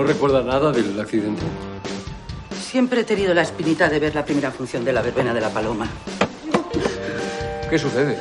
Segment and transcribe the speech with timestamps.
[0.00, 1.42] ¿No recuerda nada del accidente?
[2.58, 5.50] Siempre he tenido la espinita de ver la primera función de la verbena de la
[5.50, 5.86] paloma.
[7.68, 8.18] ¿Qué sucede?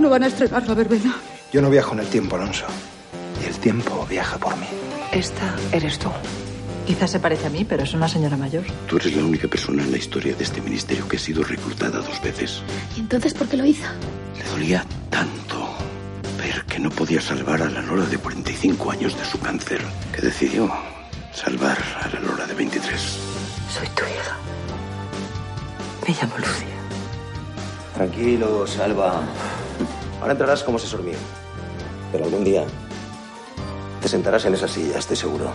[0.00, 1.14] No van a estrenar la verbena.
[1.52, 2.64] Yo no viajo en el tiempo, Alonso.
[3.42, 4.64] Y el tiempo viaja por mí.
[5.12, 6.08] Esta eres tú.
[6.86, 8.64] Quizás se parece a mí, pero es una señora mayor.
[8.88, 11.98] Tú eres la única persona en la historia de este ministerio que ha sido reclutada
[11.98, 12.62] dos veces.
[12.96, 13.84] ¿Y entonces por qué lo hizo?
[14.34, 15.74] Le dolía tanto
[16.38, 19.82] ver que no podía salvar a la Lora de 45 años de su cáncer
[20.14, 20.72] que decidió
[21.38, 23.00] salvar a la Lora de 23.
[23.70, 24.36] Soy tu hija.
[26.06, 26.76] Me llamo Lucia.
[27.94, 29.22] Tranquilo, Salva.
[30.20, 31.18] Ahora entrarás como asesor mío.
[32.10, 32.64] Pero algún día
[34.00, 35.52] te sentarás en esa silla, estoy seguro.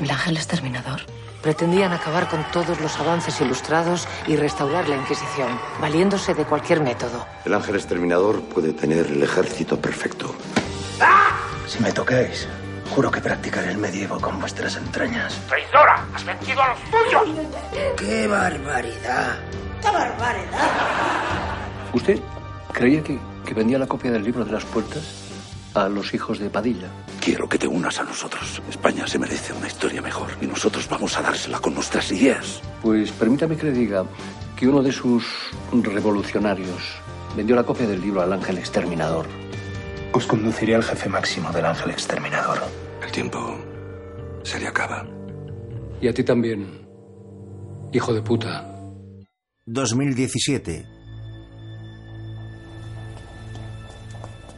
[0.00, 1.00] El ángel exterminador.
[1.42, 7.26] Pretendían acabar con todos los avances ilustrados y restaurar la Inquisición, valiéndose de cualquier método.
[7.44, 10.32] El ángel exterminador puede tener el ejército perfecto.
[11.66, 12.46] Si me tocáis,
[12.92, 15.40] juro que practicaré el medievo con vuestras entrañas.
[15.48, 16.06] ¡Traidora!
[16.14, 17.46] ¡Has vencido a los tuyos!
[17.96, 19.38] ¡Qué barbaridad!
[19.80, 21.56] ¡Qué barbaridad!
[21.94, 22.20] ¿Usted
[22.70, 25.02] creía que, que vendía la copia del libro de las puertas
[25.72, 26.88] a los hijos de Padilla?
[27.18, 28.60] Quiero que te unas a nosotros.
[28.68, 32.60] España se merece una historia mejor y nosotros vamos a dársela con nuestras ideas.
[32.82, 34.04] Pues permítame que le diga
[34.54, 35.24] que uno de sus
[35.72, 37.00] revolucionarios
[37.34, 39.26] vendió la copia del libro al ángel exterminador.
[40.12, 42.81] Os conduciré al jefe máximo del ángel exterminador.
[43.02, 43.58] El tiempo
[44.44, 45.04] se le acaba.
[46.00, 46.86] Y a ti también,
[47.92, 48.64] hijo de puta.
[49.66, 50.86] 2017.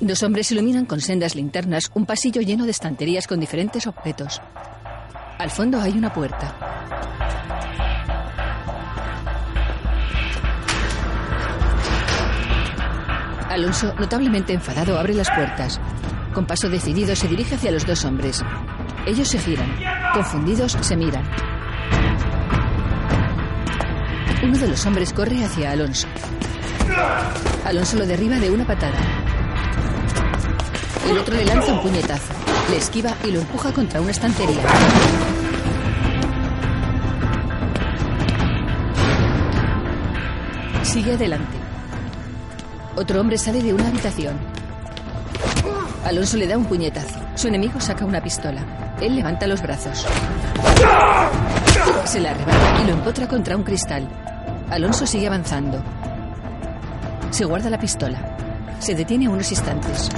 [0.00, 4.42] Dos hombres iluminan con sendas linternas un pasillo lleno de estanterías con diferentes objetos.
[5.38, 6.54] Al fondo hay una puerta.
[13.48, 15.80] Alonso, notablemente enfadado, abre las puertas.
[16.34, 18.42] Con paso decidido se dirige hacia los dos hombres.
[19.06, 19.72] Ellos se giran.
[20.12, 21.22] Confundidos, se miran.
[24.42, 26.08] Uno de los hombres corre hacia Alonso.
[27.64, 28.98] Alonso lo derriba de una patada.
[31.08, 32.34] El otro le lanza un puñetazo.
[32.68, 34.62] Le esquiva y lo empuja contra una estantería.
[40.82, 41.56] Sigue adelante.
[42.96, 44.43] Otro hombre sale de una habitación.
[46.04, 47.18] Alonso le da un puñetazo.
[47.34, 48.94] Su enemigo saca una pistola.
[49.00, 50.06] Él levanta los brazos.
[52.04, 54.06] Se la arrebata y lo empotra contra un cristal.
[54.70, 55.82] Alonso sigue avanzando.
[57.30, 58.36] Se guarda la pistola.
[58.80, 60.10] Se detiene unos instantes.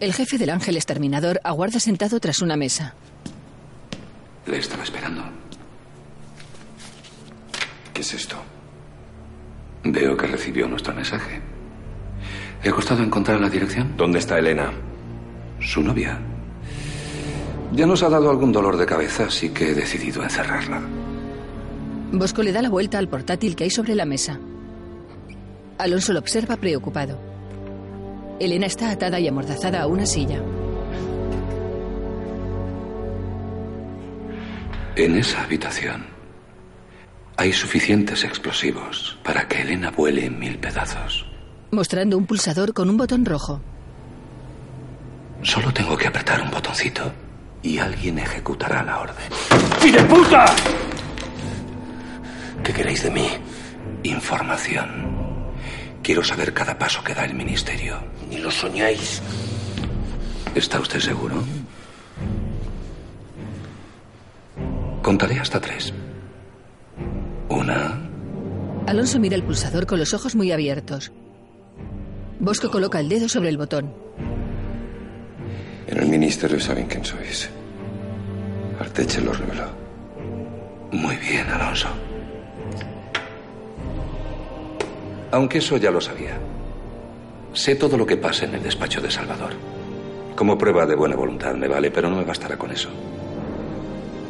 [0.00, 2.94] El jefe del ángel exterminador aguarda sentado tras una mesa.
[4.46, 5.22] Le estaba esperando.
[7.92, 8.36] ¿Qué es esto?
[9.84, 11.40] Veo que recibió nuestro mensaje.
[12.62, 13.96] ¿Le ha costado encontrar la dirección?
[13.96, 14.70] ¿Dónde está Elena?
[15.60, 16.18] Su novia.
[17.72, 20.80] Ya nos ha dado algún dolor de cabeza, así que he decidido encerrarla.
[22.12, 24.38] Bosco le da la vuelta al portátil que hay sobre la mesa.
[25.78, 27.18] Alonso lo observa preocupado.
[28.38, 30.40] Elena está atada y amordazada a una silla.
[34.94, 36.11] En esa habitación
[37.36, 41.26] hay suficientes explosivos para que Elena vuele en mil pedazos.
[41.70, 43.60] Mostrando un pulsador con un botón rojo.
[45.42, 47.12] Solo tengo que apretar un botoncito
[47.62, 49.26] y alguien ejecutará la orden.
[49.84, 50.44] ¡Y de puta!
[52.62, 53.28] ¿Qué queréis de mí?
[54.04, 55.22] Información.
[56.02, 57.98] Quiero saber cada paso que da el ministerio.
[58.28, 59.22] Ni lo soñáis.
[60.54, 61.42] ¿Está usted seguro?
[65.02, 65.92] Contaré hasta tres.
[67.48, 68.00] Una.
[68.86, 71.12] Alonso mira el pulsador con los ojos muy abiertos.
[72.40, 73.92] Bosco coloca el dedo sobre el botón.
[75.86, 77.50] En el ministerio saben quién sois.
[78.80, 79.66] Arteche lo reveló.
[80.90, 81.88] Muy bien, Alonso.
[85.30, 86.38] Aunque eso ya lo sabía.
[87.52, 89.52] Sé todo lo que pasa en el despacho de Salvador.
[90.34, 92.88] Como prueba de buena voluntad me vale, pero no me bastará con eso.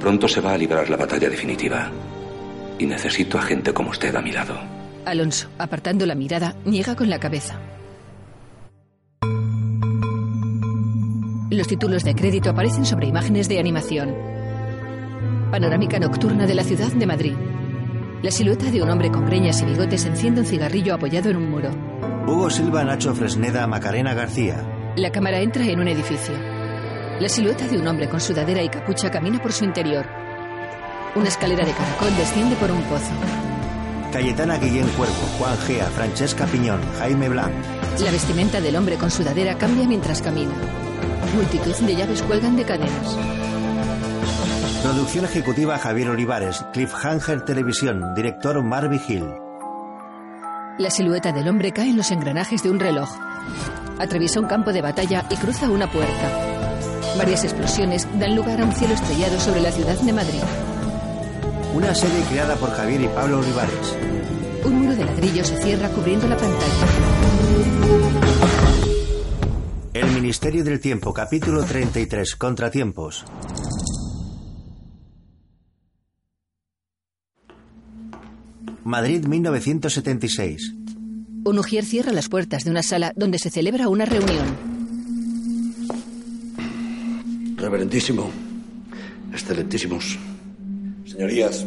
[0.00, 1.90] Pronto se va a librar la batalla definitiva.
[2.78, 4.58] Y necesito a gente como usted a mi lado.
[5.04, 7.60] Alonso, apartando la mirada, niega con la cabeza.
[11.50, 14.14] Los títulos de crédito aparecen sobre imágenes de animación.
[15.50, 17.34] Panorámica nocturna de la ciudad de Madrid.
[18.22, 21.50] La silueta de un hombre con greñas y bigotes enciende un cigarrillo apoyado en un
[21.50, 21.70] muro.
[22.26, 24.64] Hugo Silva, Nacho Fresneda, Macarena García.
[24.96, 26.34] La cámara entra en un edificio.
[27.20, 30.21] La silueta de un hombre con sudadera y capucha camina por su interior.
[31.14, 33.12] Una escalera de caracol desciende por un pozo.
[34.12, 37.52] Cayetana Guillén Cuervo, Juan Gea, Francesca Piñón, Jaime Blanc.
[38.02, 40.52] La vestimenta del hombre con sudadera cambia mientras camina.
[41.34, 43.16] Multitud de llaves cuelgan de cadenas.
[44.82, 49.26] Producción ejecutiva Javier Olivares, Cliffhanger Televisión, director Marvin Hill.
[50.78, 53.10] La silueta del hombre cae en los engranajes de un reloj.
[53.98, 56.30] Atraviesa un campo de batalla y cruza una puerta.
[57.18, 60.40] Varias explosiones dan lugar a un cielo estrellado sobre la ciudad de Madrid.
[61.74, 63.96] Una serie creada por Javier y Pablo Olivares.
[64.64, 66.86] Un muro de ladrillo se cierra cubriendo la pantalla.
[69.94, 73.24] El Ministerio del Tiempo, capítulo 33, Contratiempos.
[78.84, 80.74] Madrid 1976.
[81.44, 84.56] Un ujier cierra las puertas de una sala donde se celebra una reunión.
[87.56, 88.30] Reverendísimo,
[89.32, 90.18] excelentísimos,
[91.12, 91.64] señorías,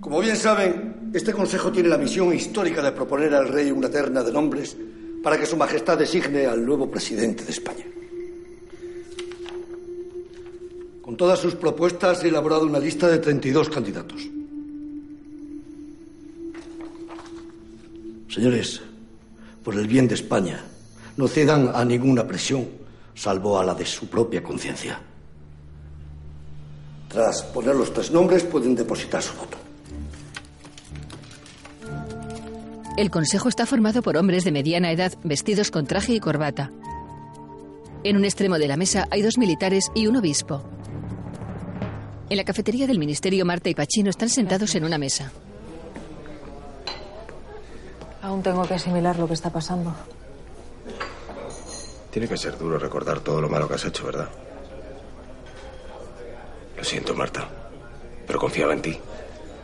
[0.00, 4.22] como bien saben, este Consejo tiene la misión histórica de proponer al rey una terna
[4.22, 4.76] de nombres
[5.22, 7.84] para que Su Majestad designe al nuevo presidente de España.
[11.02, 14.26] Con todas sus propuestas he elaborado una lista de 32 candidatos.
[18.28, 18.80] Señores,
[19.62, 20.64] por el bien de España,
[21.16, 22.66] no cedan a ninguna presión,
[23.14, 25.09] salvo a la de su propia conciencia.
[27.10, 29.58] Tras poner los tres nombres, pueden depositar su voto.
[32.96, 36.70] El consejo está formado por hombres de mediana edad vestidos con traje y corbata.
[38.04, 40.62] En un extremo de la mesa hay dos militares y un obispo.
[42.28, 45.32] En la cafetería del ministerio, Marta y Pachino están sentados en una mesa.
[48.22, 49.92] Aún tengo que asimilar lo que está pasando.
[52.12, 54.28] Tiene que ser duro recordar todo lo malo que has hecho, ¿verdad?
[56.80, 57.46] Lo siento, Marta.
[58.26, 58.98] Pero confiaba en ti.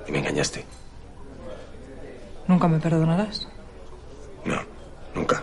[0.06, 0.66] Y me engañaste.
[2.46, 3.48] ¿Nunca me perdonarás?
[4.44, 4.60] No,
[5.14, 5.42] nunca.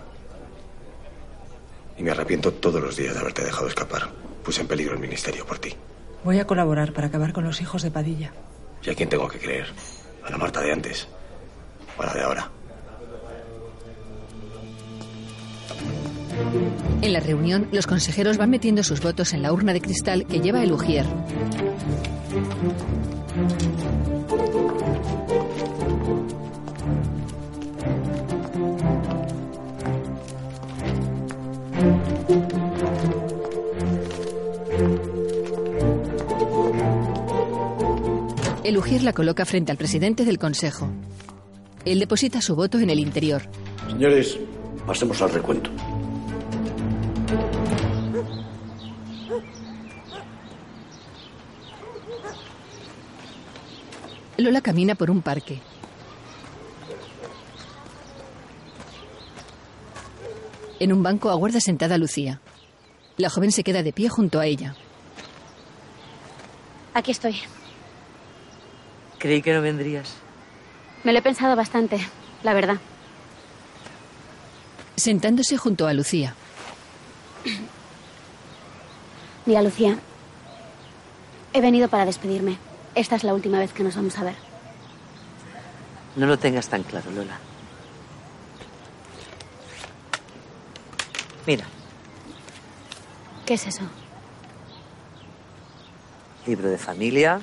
[1.97, 4.11] Y me arrepiento todos los días de haberte dejado escapar.
[4.43, 5.75] Puse en peligro el ministerio por ti.
[6.23, 8.31] Voy a colaborar para acabar con los hijos de Padilla.
[8.83, 9.65] ¿Y a quién tengo que creer?
[10.23, 11.07] ¿A la Marta de antes?
[11.97, 12.51] ¿O a la de ahora?
[17.01, 20.39] En la reunión, los consejeros van metiendo sus votos en la urna de cristal que
[20.39, 21.05] lleva el ujier.
[38.63, 40.89] El ujier la coloca frente al presidente del consejo.
[41.85, 43.41] Él deposita su voto en el interior.
[43.89, 44.39] Señores,
[44.87, 45.69] pasemos al recuento.
[54.43, 55.61] Lola camina por un parque.
[60.79, 62.41] En un banco aguarda sentada Lucía.
[63.15, 64.75] La joven se queda de pie junto a ella.
[66.93, 67.39] Aquí estoy.
[69.17, 70.13] Creí que no vendrías.
[71.05, 72.05] Me lo he pensado bastante,
[72.43, 72.77] la verdad.
[74.97, 76.35] Sentándose junto a Lucía.
[79.45, 79.97] Mira, Lucía.
[81.53, 82.57] He venido para despedirme.
[82.95, 84.35] Esta es la última vez que nos vamos a ver.
[86.15, 87.37] No lo tengas tan claro, Lola.
[91.47, 91.65] Mira,
[93.45, 93.81] ¿Qué es eso?
[96.45, 97.39] libro de familia.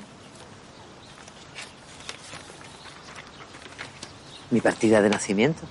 [4.51, 5.63] Mi partida de nacimiento.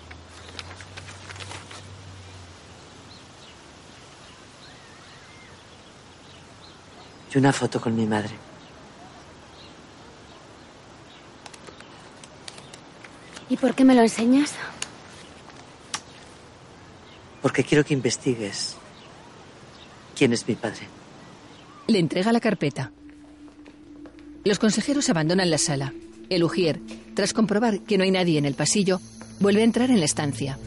[7.33, 8.48] Y una foto con mi madre.
[13.49, 14.53] ¿Y por qué me lo enseñas?
[17.41, 18.75] Porque quiero que investigues
[20.15, 20.81] quién es mi padre.
[21.87, 22.91] Le entrega la carpeta.
[24.43, 25.93] Los consejeros abandonan la sala.
[26.29, 26.79] El ujier,
[27.15, 29.01] tras comprobar que no hay nadie en el pasillo,
[29.39, 30.59] vuelve a entrar en la estancia.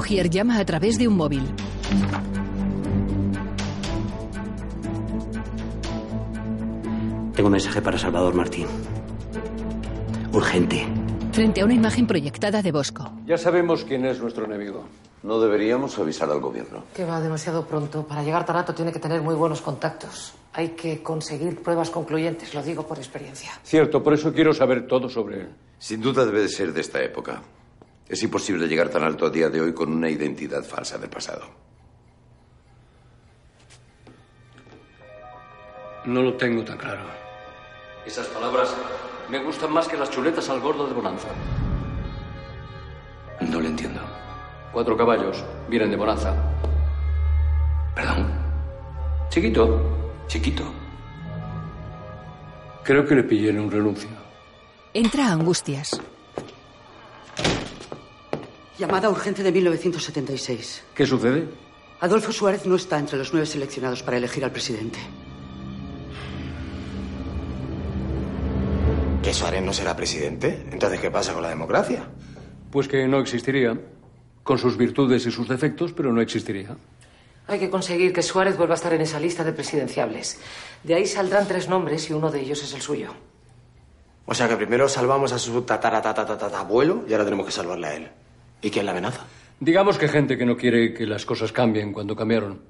[0.00, 1.42] El ujier llama a través de un móvil.
[7.34, 8.66] Tengo un mensaje para Salvador Martín.
[10.32, 10.86] Urgente.
[11.32, 13.12] Frente a una imagen proyectada de Bosco.
[13.26, 14.86] Ya sabemos quién es nuestro enemigo.
[15.22, 16.84] No deberíamos avisar al gobierno.
[16.94, 18.06] Que va demasiado pronto.
[18.06, 20.32] Para llegar tan alto tiene que tener muy buenos contactos.
[20.54, 23.50] Hay que conseguir pruebas concluyentes, lo digo por experiencia.
[23.62, 25.48] Cierto, por eso quiero saber todo sobre él.
[25.78, 27.42] Sin duda debe de ser de esta época.
[28.10, 31.44] Es imposible llegar tan alto a día de hoy con una identidad falsa del pasado.
[36.06, 37.02] No lo tengo tan claro.
[38.04, 38.74] Esas palabras
[39.28, 41.28] me gustan más que las chuletas al gordo de Bonanza.
[43.42, 44.00] No le entiendo.
[44.72, 46.34] Cuatro caballos vienen de Bonanza.
[47.94, 48.28] ¿Perdón?
[49.28, 50.26] Chiquito.
[50.26, 50.64] Chiquito.
[52.82, 54.10] Creo que le pillé en un renuncio.
[54.94, 56.00] Entra a Angustias.
[58.80, 60.84] Llamada urgente de 1976.
[60.94, 61.46] ¿Qué sucede?
[62.00, 64.98] Adolfo Suárez no está entre los nueve seleccionados para elegir al presidente.
[69.22, 70.66] ¿Que Suárez no será presidente?
[70.72, 72.08] Entonces, ¿qué pasa con la democracia?
[72.70, 73.78] Pues que no existiría.
[74.42, 76.74] Con sus virtudes y sus defectos, pero no existiría.
[77.48, 80.40] Hay que conseguir que Suárez vuelva a estar en esa lista de presidenciables.
[80.84, 83.12] De ahí saldrán tres nombres y uno de ellos es el suyo.
[84.24, 88.10] O sea que primero salvamos a su tataratatatabuelo y ahora tenemos que salvarle a él.
[88.62, 89.26] ¿Y quién la amenaza?
[89.58, 92.60] Digamos que gente que no quiere que las cosas cambien cuando cambiaron.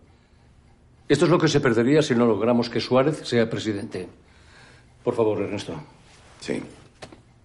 [1.09, 4.09] Esto es lo que se perdería si no logramos que Suárez sea presidente.
[5.05, 5.75] Por favor, Ernesto.
[6.41, 6.61] Sí.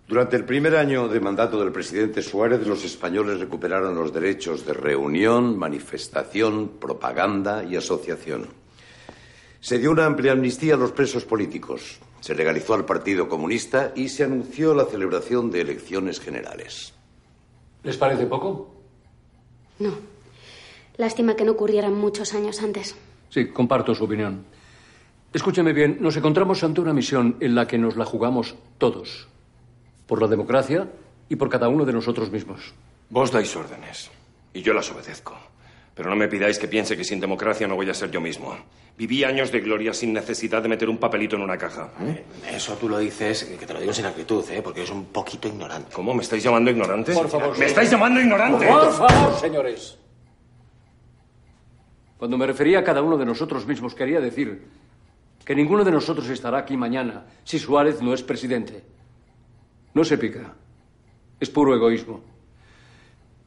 [0.07, 4.73] Durante el primer año de mandato del presidente Suárez, los españoles recuperaron los derechos de
[4.73, 8.47] reunión, manifestación, propaganda y asociación.
[9.61, 14.09] Se dio una amplia amnistía a los presos políticos, se legalizó al Partido Comunista y
[14.09, 16.94] se anunció la celebración de elecciones generales.
[17.85, 18.73] ¿Les parece poco?
[19.77, 19.91] No.
[20.97, 22.95] Lástima que no ocurrieran muchos años antes.
[23.29, 24.43] Sí, comparto su opinión.
[25.31, 29.27] Escúcheme bien, nos encontramos ante una misión en la que nos la jugamos todos.
[30.07, 30.89] Por la democracia
[31.29, 32.73] y por cada uno de nosotros mismos.
[33.09, 34.09] Vos dais órdenes
[34.53, 35.37] y yo las obedezco.
[35.93, 38.55] Pero no me pidáis que piense que sin democracia no voy a ser yo mismo.
[38.97, 41.91] Viví años de gloria sin necesidad de meter un papelito en una caja.
[42.49, 44.61] Eso tú lo dices, que te lo digo sin actitud, ¿eh?
[44.61, 45.91] Porque es un poquito ignorante.
[45.93, 46.13] ¿Cómo?
[46.13, 47.13] ¿Me estáis llamando ignorante?
[47.13, 47.57] Por favor.
[47.57, 48.65] ¿Me estáis llamando ignorante?
[48.65, 49.97] Por favor, señores.
[52.17, 54.63] Cuando me refería a cada uno de nosotros mismos, quería decir
[55.43, 58.81] que ninguno de nosotros estará aquí mañana si Suárez no es presidente.
[59.93, 60.53] No se pica.
[61.37, 62.21] Es puro egoísmo.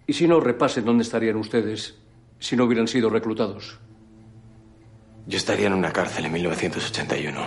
[0.07, 1.97] Y si no, repasen dónde estarían ustedes
[2.39, 3.79] si no hubieran sido reclutados.
[5.29, 7.39] Yo estaría en una cárcel en 1981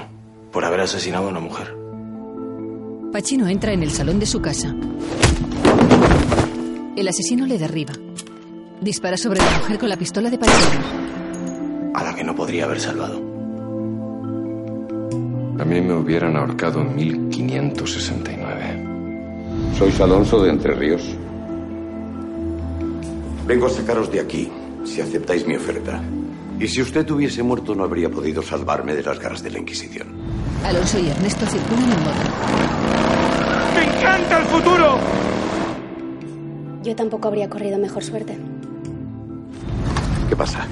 [0.52, 1.76] por haber asesinado a una mujer.
[3.12, 4.76] Pachino entra en el salón de su casa.
[6.96, 7.94] El asesino le derriba.
[8.82, 11.92] Dispara sobre la mujer con la pistola de Pachino.
[11.96, 13.18] A la que no podría haber salvado.
[15.60, 19.74] A mí me hubieran ahorcado en 1569.
[19.76, 21.02] Sois Alonso de Entre Ríos.
[23.48, 24.52] Vengo a sacaros de aquí,
[24.86, 26.00] si aceptáis mi oferta.
[26.62, 30.10] Y si usted hubiese muerto, no habría podido salvarme de las garras de la Inquisición.
[30.64, 32.22] Alonso y Ernesto circulan en moto.
[33.76, 35.00] ¡Me encanta el futuro!
[36.84, 38.38] Yo tampoco habría corrido mejor suerte.
[40.30, 40.68] ¿Qué pasa?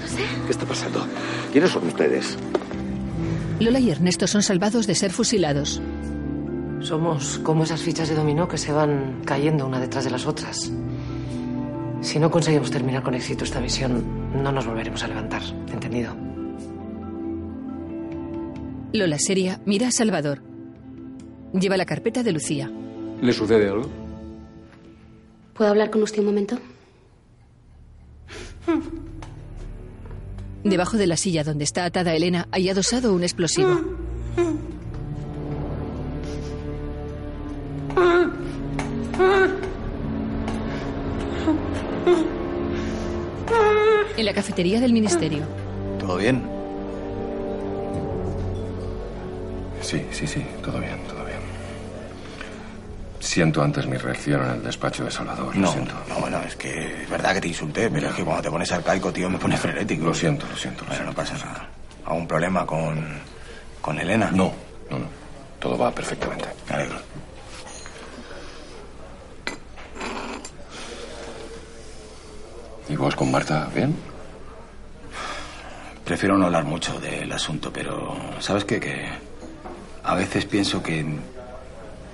[0.00, 0.24] No sé.
[0.44, 1.06] ¿Qué está pasando?
[1.52, 2.36] ¿Quiénes son ustedes?
[3.60, 5.80] Lola y Ernesto son salvados de ser fusilados.
[6.80, 10.72] Somos como esas fichas de dominó que se van cayendo una detrás de las otras.
[12.00, 15.42] Si no conseguimos terminar con éxito esta misión, no nos volveremos a levantar.
[15.72, 16.14] ¿Entendido?
[18.92, 20.42] Lola, seria, mira a Salvador.
[21.52, 22.70] Lleva la carpeta de Lucía.
[23.20, 23.88] ¿Le sucede algo?
[25.54, 26.58] ¿Puedo hablar con usted un momento?
[30.64, 33.80] Debajo de la silla donde está atada Elena hay adosado un explosivo.
[44.22, 45.42] En la cafetería del ministerio.
[45.98, 46.44] ¿Todo bien?
[49.80, 51.40] Sí, sí, sí, todo bien, todo bien.
[53.18, 55.56] Siento antes mi reacción en el despacho de Salvador.
[55.56, 55.94] Lo No, siento.
[56.08, 58.70] no, bueno, es que es verdad que te insulté, pero es que cuando te pones
[58.70, 60.04] arcaico, tío, me pones frenético.
[60.04, 60.84] Lo siento, lo siento.
[60.86, 61.68] Bueno, no pasa nada.
[62.06, 63.04] ¿Algún problema con,
[63.80, 64.30] con Elena?
[64.30, 64.52] No,
[64.88, 65.06] no, no.
[65.58, 66.46] Todo va perfectamente.
[66.70, 66.98] Me alegro.
[72.88, 73.96] ¿Y vos con Marta, bien?
[76.04, 78.80] Prefiero no hablar mucho del asunto, pero ¿sabes qué?
[78.80, 79.08] Que
[80.02, 81.06] a veces pienso que,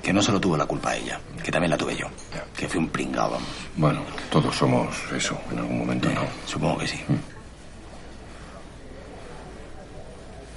[0.03, 2.07] que no solo tuvo la culpa ella, que también la tuve yo.
[2.57, 3.49] Que fui un pringao, vamos.
[3.77, 6.21] Bueno, todos somos eso en algún momento, ¿no?
[6.47, 7.01] Supongo que sí.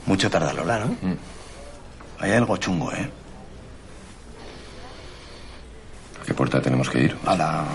[0.05, 0.95] Mucho tarda Lola, ¿no?
[2.19, 3.09] Hay algo chungo, ¿eh?
[6.21, 7.15] ¿A qué puerta tenemos que ir?
[7.25, 7.65] A la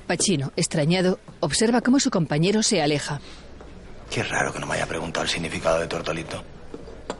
[0.06, 3.18] Pachino, extrañado, observa cómo su compañero se aleja.
[4.10, 6.44] Qué raro que no me haya preguntado el significado de Tortolito.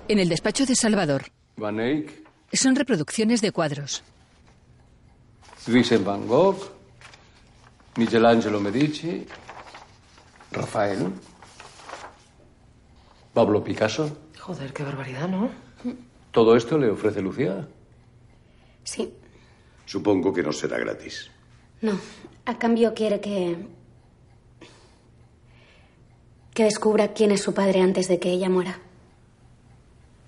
[0.09, 1.23] En el despacho de Salvador.
[1.57, 2.13] Van Eyck,
[2.53, 4.03] Son reproducciones de cuadros.
[5.67, 6.71] Vincent Van Gogh,
[7.97, 9.27] Michelangelo Medici,
[10.51, 11.15] Rafael,
[13.33, 14.19] Pablo Picasso.
[14.39, 15.49] Joder, qué barbaridad, ¿no?
[16.33, 17.69] ¿Todo esto le ofrece Lucía?
[18.85, 19.13] Sí.
[19.87, 21.31] Supongo que no será gratis.
[21.81, 21.99] No.
[22.47, 23.67] A cambio quiere que...
[26.55, 28.81] que descubra quién es su padre antes de que ella muera.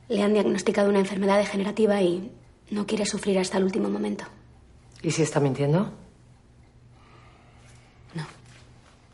[0.09, 2.31] Le han diagnosticado una enfermedad degenerativa y
[2.71, 4.25] no quiere sufrir hasta el último momento.
[5.03, 5.93] ¿Y si está mintiendo?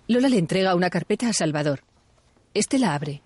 [0.09, 1.85] Lola le entrega una carpeta a Salvador.
[2.53, 3.23] Este la abre.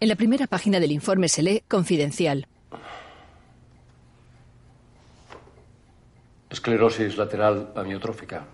[0.00, 2.48] En la primera página del informe se lee Confidencial.
[6.56, 8.46] Esclerosis lateral amiotrófica.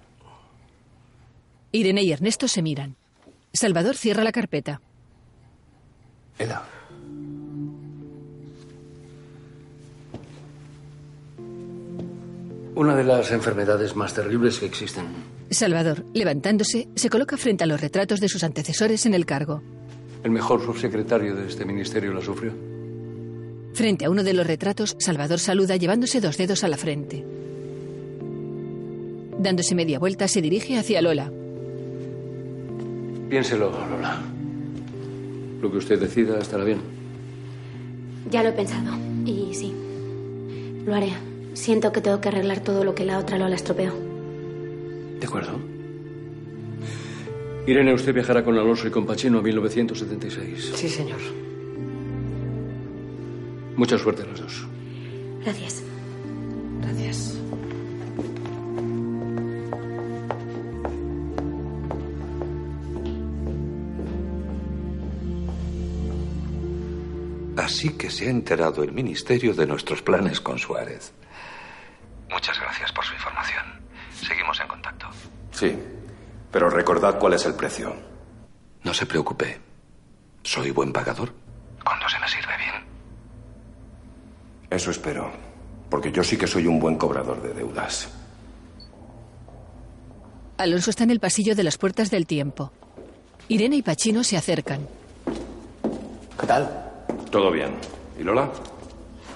[1.70, 2.96] Irene y Ernesto se miran.
[3.52, 4.80] Salvador cierra la carpeta.
[6.36, 6.64] Ela.
[12.74, 15.06] Una de las enfermedades más terribles que existen.
[15.50, 19.62] Salvador, levantándose, se coloca frente a los retratos de sus antecesores en el cargo.
[20.24, 22.52] El mejor subsecretario de este ministerio la sufrió.
[23.74, 27.41] Frente a uno de los retratos, Salvador saluda llevándose dos dedos a la frente.
[29.42, 31.32] Dándose media vuelta, se dirige hacia Lola.
[33.28, 34.22] Piénselo, Lola.
[35.60, 36.78] Lo que usted decida estará bien.
[38.30, 38.96] Ya lo he pensado.
[39.26, 39.74] Y sí.
[40.86, 41.12] Lo haré.
[41.54, 43.92] Siento que tengo que arreglar todo lo que la otra Lola estropeó.
[45.18, 45.58] De acuerdo.
[47.66, 50.72] Irene, usted viajará con Alonso y con Pachino a 1976.
[50.76, 51.18] Sí, señor.
[53.74, 54.66] Mucha suerte a los dos.
[55.44, 55.82] Gracias.
[56.80, 57.38] Gracias.
[67.62, 71.12] Así que se ha enterado el ministerio de nuestros planes con Suárez.
[72.28, 73.62] Muchas gracias por su información.
[74.20, 75.06] Seguimos en contacto.
[75.52, 75.78] Sí,
[76.50, 77.94] pero recordad cuál es el precio.
[78.82, 79.60] No se preocupe.
[80.42, 81.32] Soy buen pagador.
[81.84, 82.84] Cuando se me sirve bien.
[84.68, 85.30] Eso espero,
[85.88, 88.12] porque yo sí que soy un buen cobrador de deudas.
[90.58, 92.72] Alonso está en el pasillo de las puertas del tiempo.
[93.46, 94.88] Irene y Pachino se acercan.
[96.40, 96.91] ¿Qué tal?
[97.32, 97.70] Todo bien.
[98.20, 98.50] ¿Y Lola?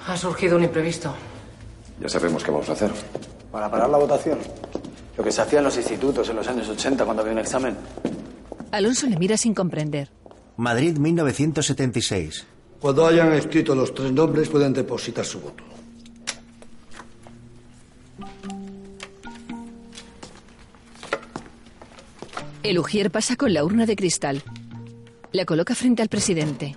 [0.07, 1.13] Ha surgido un imprevisto.
[1.99, 2.91] Ya sabemos qué vamos a hacer.
[3.51, 4.37] Para parar la votación.
[5.17, 7.75] Lo que se hacía en los institutos en los años 80 cuando había un examen.
[8.71, 10.11] Alonso le mira sin comprender.
[10.57, 12.45] Madrid 1976.
[12.79, 15.63] Cuando hayan escrito los tres nombres pueden depositar su voto.
[22.61, 24.43] El ujier pasa con la urna de cristal.
[25.31, 26.75] La coloca frente al presidente.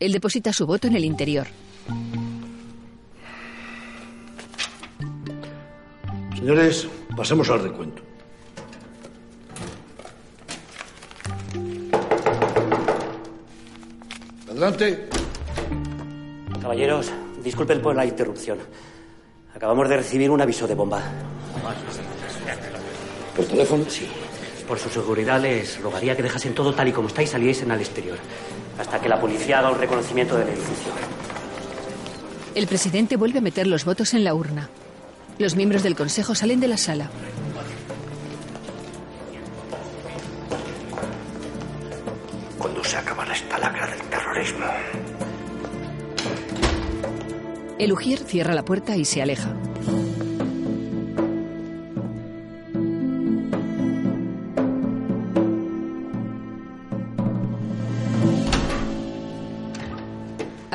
[0.00, 1.46] Él deposita su voto en el interior.
[6.36, 8.02] Señores, pasemos al recuento.
[14.48, 15.08] Adelante.
[16.60, 18.58] Caballeros, disculpen por la interrupción.
[19.54, 21.02] Acabamos de recibir un aviso de bomba.
[23.34, 23.84] ¿Por teléfono?
[23.88, 24.06] Sí.
[24.66, 27.80] Por su seguridad les rogaría que dejasen todo tal y como está y saliesen al
[27.80, 28.18] exterior.
[28.78, 30.92] Hasta que la policía haga un reconocimiento del edificio.
[32.54, 34.68] El presidente vuelve a meter los votos en la urna.
[35.38, 37.10] Los miembros del consejo salen de la sala.
[42.58, 44.66] Cuando se acabará esta lacra del terrorismo.
[47.78, 49.54] El ujier cierra la puerta y se aleja.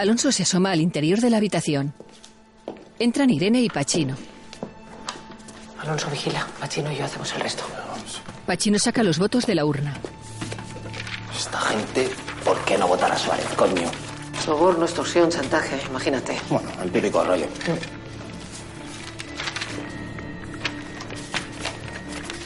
[0.03, 1.93] Alonso se asoma al interior de la habitación.
[2.99, 4.17] Entran Irene y Pachino.
[5.79, 6.45] Alonso, vigila.
[6.59, 7.63] Pachino y yo hacemos el resto.
[8.45, 9.93] Pachino saca los votos de la urna.
[11.33, 12.09] Esta gente,
[12.43, 13.89] ¿por qué no votar a Suárez, coño?
[14.43, 16.37] Soborno, extorsión, chantaje, imagínate.
[16.49, 17.47] Bueno, el típico rollo.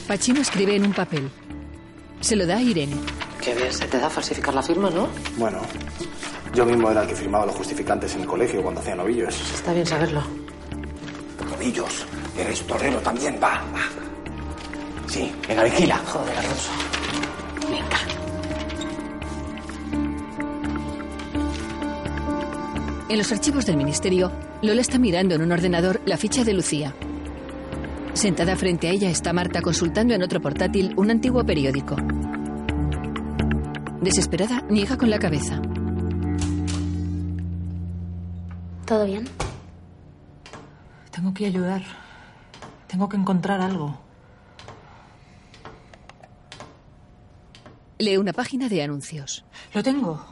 [0.08, 1.32] Pachino escribe en un papel.
[2.22, 2.98] Se lo da a Irene.
[3.42, 5.08] Qué bien se te da falsificar la firma, ¿no?
[5.38, 5.60] Bueno,
[6.58, 9.40] yo mismo era el que firmaba los justificantes en el colegio cuando hacía novillos.
[9.54, 10.24] Está bien saberlo.
[11.52, 15.08] Novillos, eres torero también, va, va.
[15.08, 15.98] Sí, venga, vigila.
[15.98, 16.70] Joder, Alonso.
[17.70, 17.98] Venga.
[23.08, 24.32] En los archivos del ministerio,
[24.64, 26.92] Lola está mirando en un ordenador la ficha de Lucía.
[28.14, 31.96] Sentada frente a ella está Marta consultando en otro portátil un antiguo periódico.
[34.02, 35.62] Desesperada, niega con la cabeza.
[38.88, 39.28] ¿Todo bien?
[41.12, 41.84] Tengo que ayudar.
[42.88, 44.00] Tengo que encontrar algo.
[47.98, 49.44] Lee una página de anuncios.
[49.74, 50.24] Lo tengo.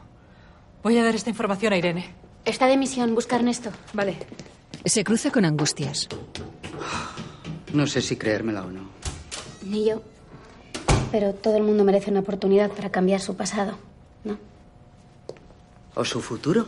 [0.84, 2.16] Voy a dar esta información a Irene.
[2.46, 3.72] Está de misión buscar Ernesto.
[3.94, 4.16] Vale.
[4.86, 6.08] Se cruza con angustias.
[7.74, 8.88] No sé si creérmela o no.
[9.66, 10.02] Ni yo.
[11.12, 13.78] Pero todo el mundo merece una oportunidad para cambiar su pasado,
[14.24, 14.38] ¿no?
[15.96, 16.68] ¿O su futuro?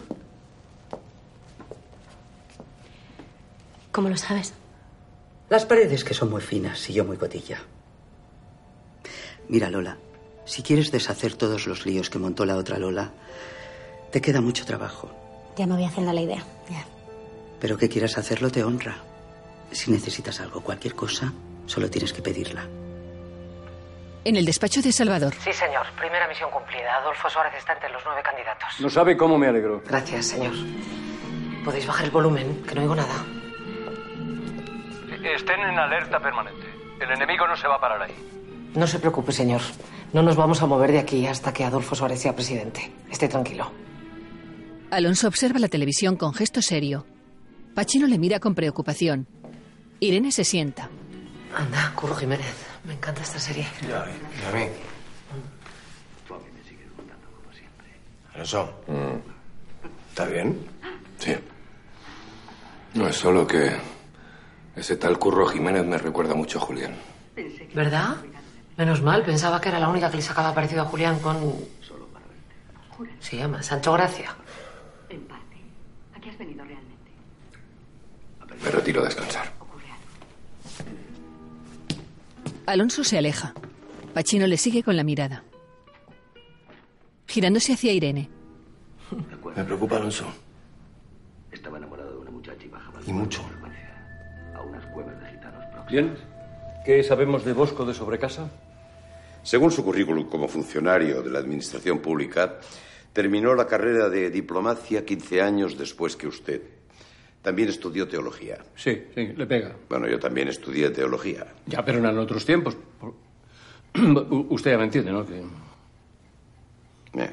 [3.98, 4.54] ¿Cómo lo sabes?
[5.50, 7.58] Las paredes que son muy finas y yo muy cotilla.
[9.50, 9.98] Mira, Lola,
[10.46, 13.10] si quieres deshacer todos los líos que montó la otra Lola,
[14.12, 15.10] te queda mucho trabajo.
[15.58, 16.44] Ya me voy haciendo la idea.
[17.60, 18.98] Pero que quieras hacerlo te honra.
[19.72, 21.34] Si necesitas algo, cualquier cosa,
[21.66, 22.68] solo tienes que pedirla.
[24.26, 25.34] En el despacho de Salvador.
[25.44, 25.88] Sí, señor.
[25.98, 26.98] Primera misión cumplida.
[26.98, 28.80] Adolfo Suárez está entre los nueve candidatos.
[28.80, 29.82] No sabe cómo me alegro.
[29.88, 30.54] Gracias, señor.
[31.66, 32.62] ¿Podéis bajar el volumen?
[32.62, 33.26] Que no oigo nada.
[35.24, 36.66] Estén en alerta permanente.
[37.00, 38.16] El enemigo no se va a parar ahí.
[38.76, 39.62] No se preocupe, señor.
[40.14, 42.92] No nos vamos a mover de aquí hasta que Adolfo Suárez sea presidente.
[43.10, 43.72] Esté tranquilo.
[44.92, 47.06] Alonso observa la televisión con gesto serio.
[47.76, 49.28] Pachino le mira con preocupación.
[50.00, 50.90] Irene se sienta.
[51.56, 52.66] Anda, Curro Jiménez.
[52.86, 53.68] Me encanta esta serie.
[53.82, 54.68] Ya, y a mí.
[58.34, 58.84] Alonso.
[60.10, 60.60] ¿Está bien?
[61.18, 61.36] Sí.
[62.94, 63.76] No es solo que
[64.78, 66.96] ese tal Curro Jiménez me recuerda mucho a Julián.
[67.74, 68.18] ¿Verdad?
[68.78, 71.38] Menos mal, pensaba que era la única que le sacaba parecido a Julián con...
[73.20, 74.36] Se llama Sancho Gracia.
[75.10, 75.58] En parte.
[76.16, 77.12] ¿A qué has venido realmente?
[78.64, 79.52] Me retiro a descansar.
[82.68, 83.54] Alonso se aleja.
[84.14, 85.44] Pachino le sigue con la mirada.
[87.28, 88.30] Girándose hacia Irene.
[89.56, 90.26] Me preocupa Alonso.
[91.52, 93.42] Estaba enamorado de una muchacha y bajaba Y mucho.
[95.90, 96.16] Bien.
[96.86, 98.50] ¿Qué sabemos de Bosco de Sobrecasa?
[99.44, 102.60] Según su currículum como funcionario de la Administración Pública,
[103.14, 106.62] terminó la carrera de diplomacia 15 años después que usted.
[107.42, 108.58] También estudió teología.
[108.76, 109.76] Sí, sí, le pega.
[109.88, 111.48] Bueno, yo también estudié teología.
[111.66, 112.76] Ya, pero eran otros tiempos.
[114.50, 115.26] Usted ya me entiende, ¿no?
[115.26, 115.44] Que...
[117.14, 117.32] Bien.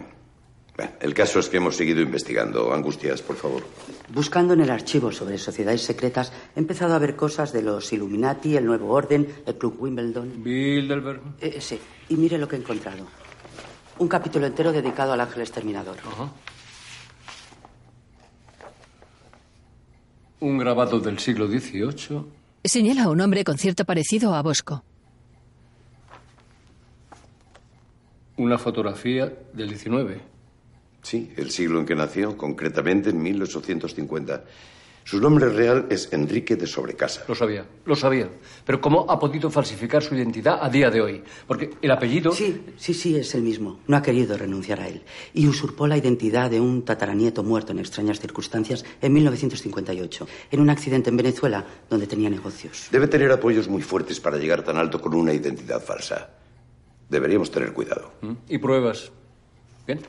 [0.77, 2.73] Bueno, el caso es que hemos seguido investigando.
[2.75, 3.63] Angustias, por favor.
[4.13, 8.57] Buscando en el archivo sobre sociedades secretas, he empezado a ver cosas de los Illuminati,
[8.57, 10.43] el Nuevo Orden, el Club Wimbledon.
[10.43, 11.21] Bilderberg.
[11.41, 13.07] Eh, sí, y mire lo que he encontrado.
[13.99, 15.97] Un capítulo entero dedicado al ángel exterminador.
[20.41, 22.25] Un grabado del siglo XVIII.
[22.65, 24.83] Señala a un hombre con cierto parecido a Bosco.
[28.37, 30.34] Una fotografía del XIX.
[31.05, 34.45] Sí, el siglo en que nació, concretamente en 1850.
[35.05, 37.25] Su nombre real es Enrique de Sobrecasa.
[37.29, 38.31] Lo sabía, lo sabía.
[38.65, 41.23] Pero ¿cómo ha podido falsificar su identidad a día de hoy?
[41.47, 42.33] Porque el apellido...
[42.33, 43.81] Sí, sí, sí, es el mismo.
[43.87, 45.03] No ha querido renunciar a él.
[45.35, 50.71] Y usurpó la identidad de un tataranieto muerto en extrañas circunstancias en 1958, en un
[50.71, 52.89] accidente en Venezuela donde tenía negocios.
[52.91, 56.31] Debe tener apoyos muy fuertes para llegar tan alto con una identidad falsa.
[57.11, 58.15] Deberíamos tener cuidado.
[58.23, 58.33] ¿Mm?
[58.49, 59.13] Y pruebas.
[59.87, 60.01] Bien.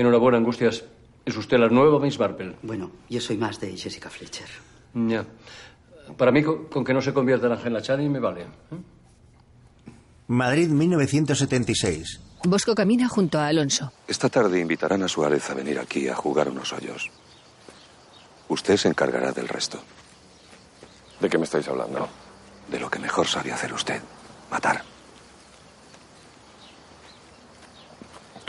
[0.00, 0.84] Enhorabuena, Angustias.
[1.26, 2.56] Es usted la nueva Miss Marple.
[2.62, 4.48] Bueno, yo soy más de Jessica Fletcher.
[4.94, 5.24] Ya.
[6.16, 8.46] Para mí, con, con que no se convierta en Ángela Chani, me vale.
[10.28, 12.20] Madrid 1976.
[12.44, 13.92] Bosco camina junto a Alonso.
[14.08, 17.10] Esta tarde invitarán a Suárez a venir aquí a jugar unos hoyos.
[18.48, 19.78] Usted se encargará del resto.
[21.20, 22.08] ¿De qué me estáis hablando?
[22.70, 24.00] De lo que mejor sabe hacer usted.
[24.50, 24.82] Matar.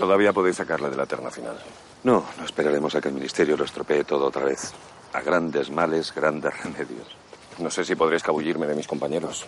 [0.02, 1.56] Todavía podéis sacarle de la terna final.
[2.04, 4.74] No, no esperaremos a que el ministerio lo estropee todo otra vez.
[5.14, 7.16] A grandes males, grandes remedios.
[7.60, 9.46] No sé si podréis cabullirme de mis compañeros.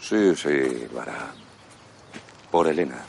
[0.00, 1.32] Sí, sí, lo hará.
[2.48, 3.04] Por Elena.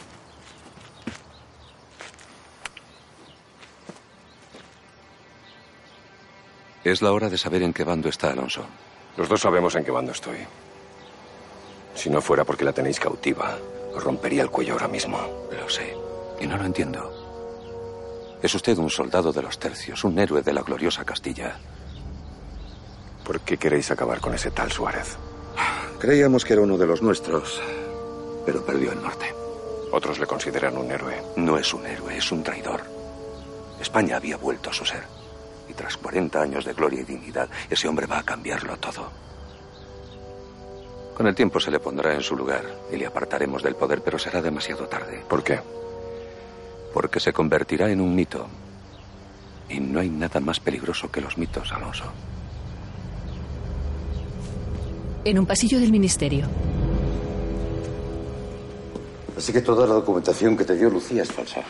[6.84, 8.65] Es la hora de saber en qué bando está Alonso.
[9.15, 10.39] Los dos sabemos en qué bando estoy.
[11.93, 13.60] Si no fuera porque la tenéis cautiva,
[13.93, 15.19] os rompería el cuello ahora mismo.
[15.52, 15.98] Lo sé.
[16.39, 17.12] Y no lo entiendo.
[18.41, 21.58] Es usted un soldado de los tercios, un héroe de la gloriosa Castilla.
[23.23, 25.17] ¿Por qué queréis acabar con ese tal Suárez?
[25.99, 27.62] Creíamos que era uno de los nuestros,
[28.45, 29.34] pero perdió el norte.
[29.91, 31.21] Otros le consideran un héroe.
[31.36, 32.82] No es un héroe, es un traidor.
[33.82, 35.04] España había vuelto a su ser.
[35.67, 39.10] Y tras 40 años de gloria y dignidad, ese hombre va a cambiarlo todo.
[41.15, 44.17] Con el tiempo se le pondrá en su lugar y le apartaremos del poder, pero
[44.17, 45.21] será demasiado tarde.
[45.28, 45.60] ¿Por qué?
[46.93, 48.47] Porque se convertirá en un mito.
[49.69, 52.06] Y no hay nada más peligroso que los mitos, Alonso.
[55.23, 56.47] En un pasillo del ministerio.
[59.38, 61.62] Así que toda la documentación que te dio Lucía es falsa.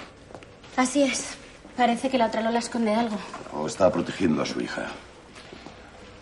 [0.78, 1.36] Así es.
[1.76, 3.18] Parece que la otra Lola esconde algo.
[3.54, 4.88] O está protegiendo a su hija.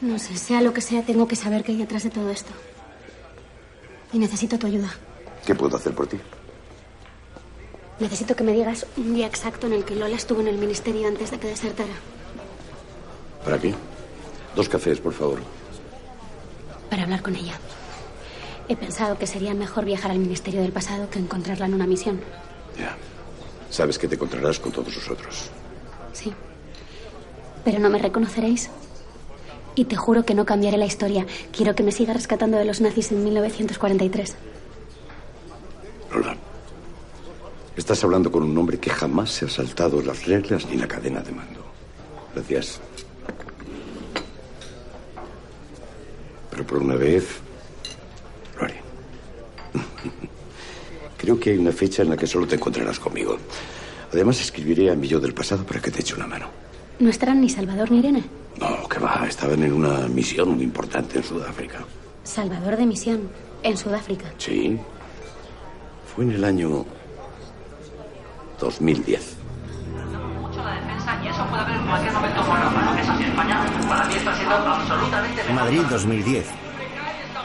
[0.02, 2.52] No sé, sea lo que sea, tengo que saber qué hay detrás de todo esto.
[4.14, 4.90] Y necesito tu ayuda.
[5.46, 6.18] ¿Qué puedo hacer por ti?
[8.00, 11.08] Necesito que me digas un día exacto en el que Lola estuvo en el ministerio
[11.08, 11.94] antes de que desertara.
[13.44, 13.74] ¿Para qué?
[14.56, 15.40] Dos cafés, por favor.
[16.90, 17.54] Para hablar con ella.
[18.70, 22.20] He pensado que sería mejor viajar al ministerio del pasado que encontrarla en una misión.
[22.78, 22.98] Ya.
[23.70, 25.50] Sabes que te encontrarás con todos nosotros.
[26.14, 26.34] Sí.
[27.64, 28.70] Pero no me reconoceréis.
[29.76, 31.26] Y te juro que no cambiaré la historia.
[31.52, 34.36] Quiero que me siga rescatando de los nazis en 1943.
[36.12, 36.36] Lola,
[37.78, 41.22] estás hablando con un hombre que jamás se ha saltado las reglas ni la cadena
[41.22, 41.64] de mando.
[42.34, 42.82] Gracias.
[46.50, 47.40] Pero por una vez
[48.58, 48.82] lo haré.
[51.18, 53.38] Creo que hay una fecha en la que solo te encontrarás conmigo.
[54.12, 56.48] Además, escribiré a mi yo del pasado para que te eche una mano.
[57.00, 58.24] ¿No estarán ni Salvador ni Irene?
[58.60, 61.86] No, que va, estaban en una misión muy importante en Sudáfrica.
[62.24, 63.30] Salvador de misión,
[63.62, 64.34] en Sudáfrica.
[64.38, 64.80] Sí.
[66.16, 66.86] Fue en el año
[68.60, 69.38] 2010.
[75.54, 76.48] Madrid 2010.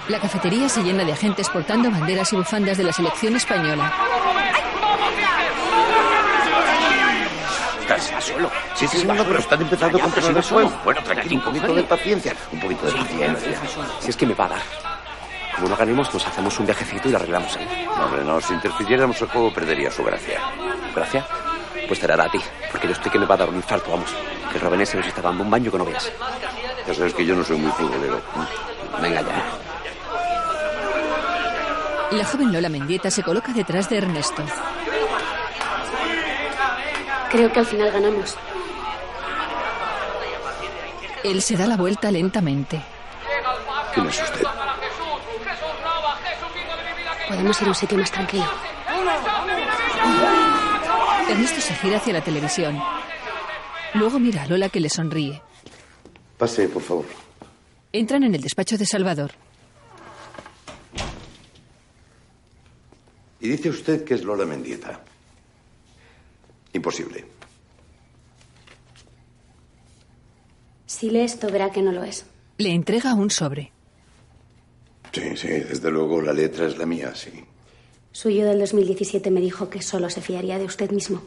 [0.08, 3.92] La cafetería se llena de agentes portando banderas y bufandas de la selección española.
[7.86, 8.50] Calma, suelo.
[8.74, 10.72] Sí, sí, no, pero están empezando a controlar el fuego.
[10.84, 12.34] Bueno, tranquilo, un poquito de paciencia.
[12.52, 13.60] Un poquito de paciencia.
[14.00, 14.91] Si es que me va a dar.
[15.56, 17.86] Como no ganemos, nos hacemos un viajecito y lo arreglamos ahí.
[17.86, 18.40] No, hombre, no.
[18.40, 20.40] Si interfiriéramos el juego, perdería su gracia.
[20.94, 21.26] ¿Gracia?
[21.86, 23.90] Pues te dará a ti, porque yo estoy que me va a dar un infarto,
[23.90, 24.10] vamos.
[24.52, 26.10] Que Robenés se nos está dando un baño que no veas.
[26.86, 28.20] Ya sabes que yo no soy muy futbolero.
[29.00, 29.44] Venga ya.
[32.12, 34.42] La joven Lola Mendieta se coloca detrás de Ernesto.
[37.30, 38.36] Creo que al final ganamos.
[41.24, 42.82] Él se da la vuelta lentamente.
[43.94, 44.46] ¿Quién es usted?
[47.32, 48.44] Podemos ir a un sitio más tranquilo.
[51.30, 52.78] Ernesto se gira hacia la televisión.
[53.94, 55.40] Luego mira a Lola que le sonríe.
[56.36, 57.06] Pase, por favor.
[57.90, 59.32] Entran en el despacho de Salvador.
[63.40, 65.00] Y dice usted que es Lola Mendieta.
[66.74, 67.24] Imposible.
[70.84, 72.26] Si lee esto, verá que no lo es.
[72.58, 73.72] Le entrega un sobre.
[75.12, 77.44] Sí, sí, desde luego la letra es la mía, sí.
[78.12, 81.22] Su yo del 2017 me dijo que solo se fiaría de usted mismo.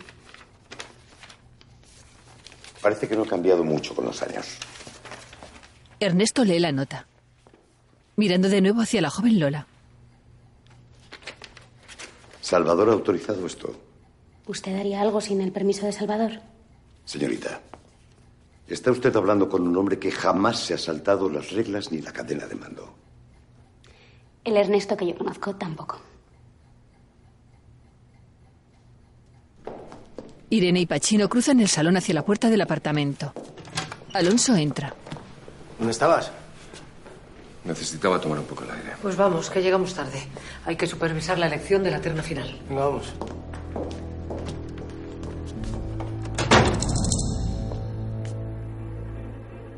[2.82, 4.46] Parece que no ha cambiado mucho con los años.
[6.00, 7.08] Ernesto lee la nota.
[8.16, 9.68] Mirando de nuevo hacia la joven Lola.
[12.42, 13.76] ¿Salvador ha autorizado esto?
[14.46, 16.42] ¿Usted haría algo sin el permiso de Salvador?
[17.06, 17.62] Señorita,
[18.68, 22.14] está usted hablando con un hombre que jamás se ha saltado las reglas ni la
[22.14, 23.05] cadena de mando.
[24.46, 26.00] El Ernesto que yo conozco tampoco.
[30.52, 33.34] Irene y Pachino cruzan el salón hacia la puerta del apartamento.
[34.14, 34.94] Alonso entra.
[35.80, 36.32] ¿Dónde estabas?
[37.64, 38.92] Necesitaba tomar un poco el aire.
[39.02, 40.22] Pues vamos, que llegamos tarde.
[40.66, 42.62] Hay que supervisar la elección de la terna final.
[42.70, 43.14] Venga, vamos.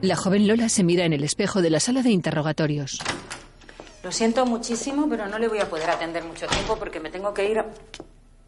[0.02, 3.00] La joven Lola se mira en el espejo de la sala de interrogatorios.
[4.08, 7.34] Lo siento muchísimo, pero no le voy a poder atender mucho tiempo porque me tengo
[7.34, 7.60] que ir.
[7.60, 7.66] A...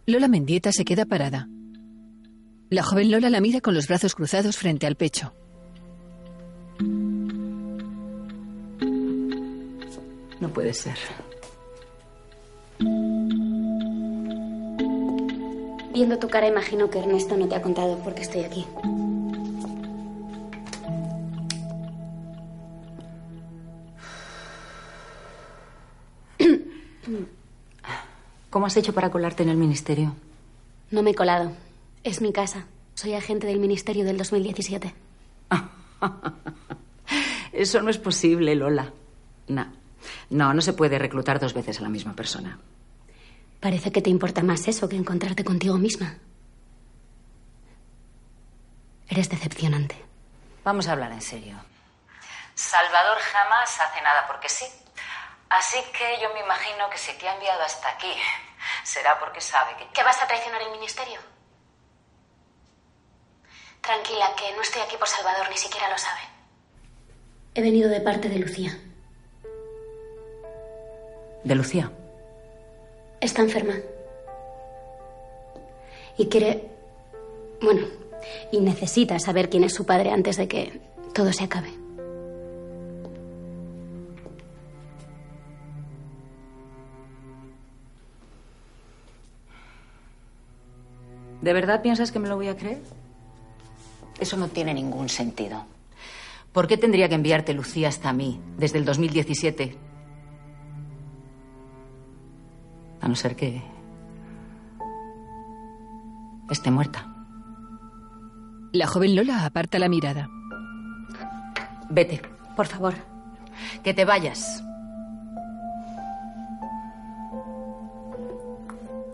[0.05, 1.49] Lola Mendieta se queda parada.
[2.69, 5.33] La joven Lola la mira con los brazos cruzados frente al pecho.
[10.39, 10.97] No puede ser.
[15.93, 18.65] Viendo tu cara, imagino que Ernesto no te ha contado por qué estoy aquí.
[28.49, 30.15] ¿Cómo has hecho para colarte en el ministerio?
[30.91, 31.51] No me he colado.
[32.03, 32.65] Es mi casa.
[32.95, 34.93] Soy agente del ministerio del 2017.
[37.53, 38.91] Eso no es posible, Lola.
[39.47, 39.67] No.
[40.29, 42.57] No, no se puede reclutar dos veces a la misma persona.
[43.59, 46.15] Parece que te importa más eso que encontrarte contigo misma.
[49.09, 49.95] Eres decepcionante.
[50.63, 51.57] Vamos a hablar en serio.
[52.55, 54.65] Salvador jamás hace nada porque sí.
[55.49, 58.13] Así que yo me imagino que si te ha enviado hasta aquí,
[58.83, 59.87] será porque sabe que...
[59.87, 61.19] ¿Que vas a traicionar el ministerio?
[63.81, 66.21] Tranquila, que no estoy aquí por Salvador, ni siquiera lo sabe.
[67.55, 68.77] He venido de parte de Lucía.
[71.43, 71.91] ¿De Lucía?
[73.19, 73.73] Está enferma.
[76.17, 76.69] Y quiere...
[77.61, 77.87] Bueno,
[78.51, 80.79] y necesita saber quién es su padre antes de que
[81.13, 81.78] todo se acabe.
[91.41, 92.81] ¿De verdad piensas que me lo voy a creer?
[94.19, 95.65] Eso no tiene ningún sentido.
[96.51, 99.77] ¿Por qué tendría que enviarte Lucía hasta mí desde el 2017?
[103.01, 103.61] A no ser que
[106.49, 107.07] esté muerta.
[108.71, 110.29] La joven Lola aparta la mirada.
[111.89, 112.21] Vete,
[112.55, 112.93] por favor.
[113.83, 114.63] Que te vayas.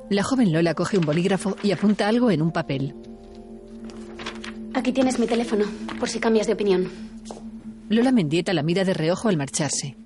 [0.10, 2.96] La joven Lola coge un bolígrafo y apunta algo en un papel.
[4.76, 5.66] Aquí tienes mi teléfono,
[6.00, 6.88] por si cambias de opinión.
[7.90, 9.98] Lola Mendieta la mira de reojo al marcharse.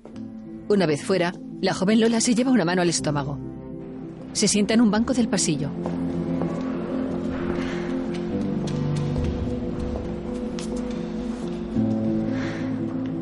[0.68, 3.38] Una vez fuera, la joven Lola se lleva una mano al estómago.
[4.32, 5.70] Se sienta en un banco del pasillo.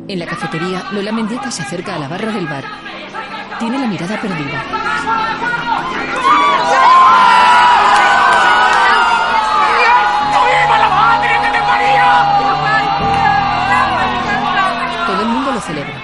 [0.07, 2.88] En la cafetería, Lola Mendieta se acerca a la barra del bar.
[3.59, 4.63] Tiene la mirada perdida.
[15.07, 16.01] Todo el mundo lo celebra.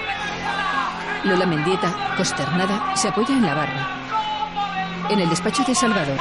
[1.24, 5.08] Lola Mendieta, consternada, se apoya en la barra.
[5.10, 6.18] En el despacho de Salvador.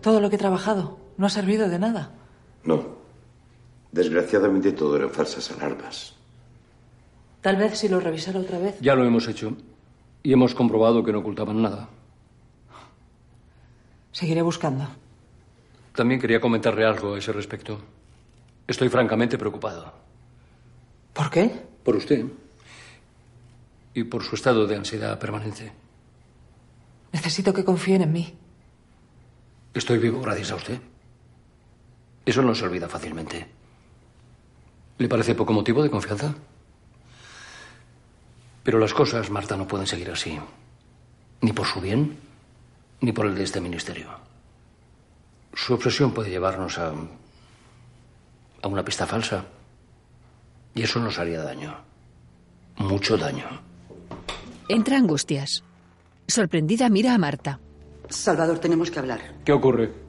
[0.00, 2.12] Todo lo que he trabajado no ha servido de nada.
[2.62, 2.98] No.
[3.90, 6.14] Desgraciadamente todo eran falsas alarmas.
[7.40, 8.76] Tal vez si lo revisara otra vez.
[8.80, 9.56] Ya lo hemos hecho.
[10.24, 11.86] Y hemos comprobado que no ocultaban nada.
[14.10, 14.88] Seguiré buscando.
[15.94, 17.78] También quería comentarle algo a ese respecto.
[18.66, 19.92] Estoy francamente preocupado.
[21.12, 21.50] ¿Por qué?
[21.84, 22.24] Por usted.
[23.92, 25.72] Y por su estado de ansiedad permanente.
[27.12, 28.34] Necesito que confíen en mí.
[29.74, 30.80] Estoy vivo gracias a usted.
[32.24, 33.46] Eso no se olvida fácilmente.
[34.96, 36.34] ¿Le parece poco motivo de confianza?
[38.64, 40.40] Pero las cosas, Marta, no pueden seguir así.
[41.42, 42.18] Ni por su bien,
[43.00, 44.08] ni por el de este ministerio.
[45.52, 46.92] Su obsesión puede llevarnos a.
[48.62, 49.44] a una pista falsa.
[50.74, 51.76] Y eso nos haría daño.
[52.76, 53.44] Mucho daño.
[54.68, 55.62] Entra Angustias.
[56.26, 57.60] Sorprendida mira a Marta.
[58.08, 59.20] Salvador, tenemos que hablar.
[59.44, 60.03] ¿Qué ocurre?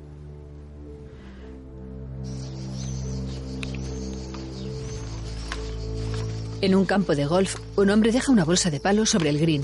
[6.65, 9.63] En un campo de golf, un hombre deja una bolsa de palo sobre el green.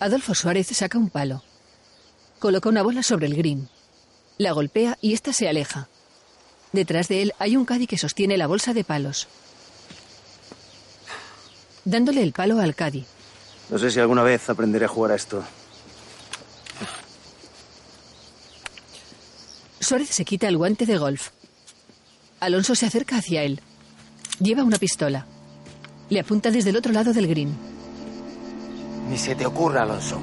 [0.00, 1.42] Adolfo Suárez saca un palo.
[2.38, 3.68] Coloca una bola sobre el green.
[4.38, 5.86] La golpea y ésta se aleja.
[6.72, 9.28] Detrás de él hay un caddy que sostiene la bolsa de palos.
[11.84, 13.04] Dándole el palo al caddy.
[13.68, 15.44] No sé si alguna vez aprenderé a jugar a esto.
[19.84, 21.30] Suárez se quita el guante de golf.
[22.40, 23.60] Alonso se acerca hacia él.
[24.40, 25.26] Lleva una pistola.
[26.08, 27.54] Le apunta desde el otro lado del green.
[29.08, 30.20] Ni se te ocurra, Alonso.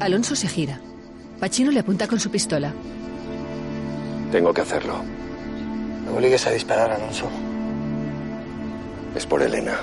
[0.00, 0.80] Alonso se gira.
[1.40, 2.72] Pachino le apunta con su pistola.
[4.30, 5.02] Tengo que hacerlo.
[6.04, 7.28] No obligues a disparar, Alonso.
[9.16, 9.80] Es por Elena.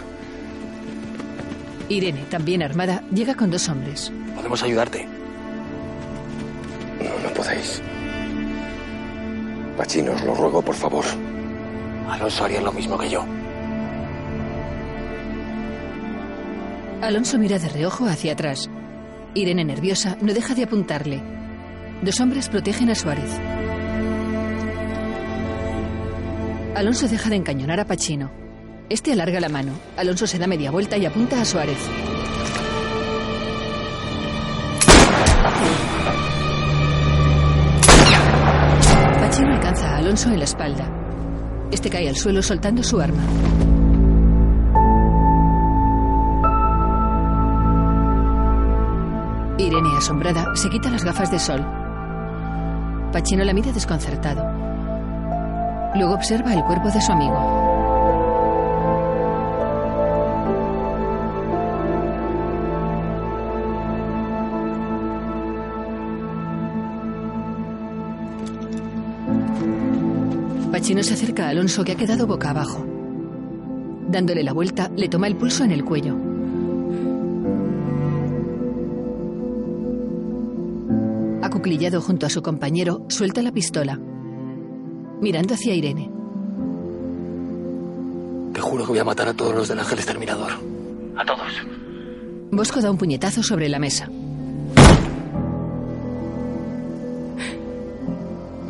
[1.89, 4.11] Irene, también armada, llega con dos hombres.
[4.35, 5.24] Podemos ayudarte.
[7.05, 7.81] No, no podéis.
[9.77, 11.05] Pachino, os lo ruego, por favor.
[12.09, 13.25] Alonso haría lo mismo que yo.
[17.01, 18.69] Alonso mira de reojo hacia atrás.
[19.33, 21.21] Irene, nerviosa, no deja de apuntarle.
[22.01, 23.31] Dos hombres protegen a Suárez.
[26.75, 28.31] Alonso deja de encañonar a Pachino.
[28.89, 29.73] Este alarga la mano.
[29.97, 31.77] Alonso se da media vuelta y apunta a Suárez.
[40.05, 40.87] Alonso en la espalda.
[41.71, 43.23] Este cae al suelo soltando su arma.
[49.57, 51.65] Irene, asombrada, se quita las gafas de sol.
[53.11, 54.47] Pachino la mira desconcertado.
[55.95, 57.74] Luego observa el cuerpo de su amigo.
[70.85, 72.85] Pachino se acerca a Alonso que ha quedado boca abajo.
[74.07, 76.15] Dándole la vuelta, le toma el pulso en el cuello.
[81.41, 83.99] Acuclillado junto a su compañero, suelta la pistola,
[85.21, 86.11] mirando hacia Irene.
[88.53, 90.51] Te juro que voy a matar a todos los del Ángel Exterminador.
[91.17, 91.51] A todos.
[92.51, 94.07] Bosco da un puñetazo sobre la mesa.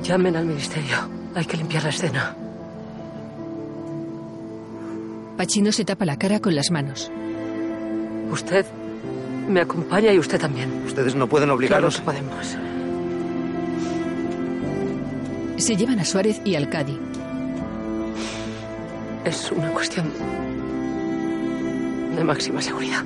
[0.02, 1.15] Llamen al ministerio.
[1.36, 2.36] Hay que limpiar la escena.
[5.36, 7.12] Pachino se tapa la cara con las manos.
[8.32, 8.66] Usted
[9.50, 10.84] me acompaña y usted también.
[10.86, 12.00] Ustedes no pueden obligarnos.
[12.00, 12.58] Claro que podemos.
[15.58, 16.98] Se llevan a Suárez y al Cadi.
[19.26, 20.12] Es una cuestión
[22.16, 23.04] de máxima seguridad.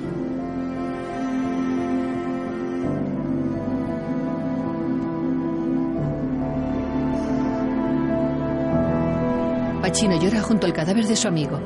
[9.90, 11.60] Pachino llora junto al cadáver de su amigo.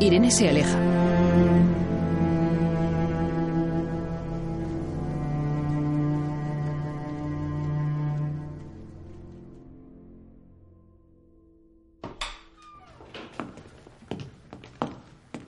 [0.00, 0.78] Irene se aleja.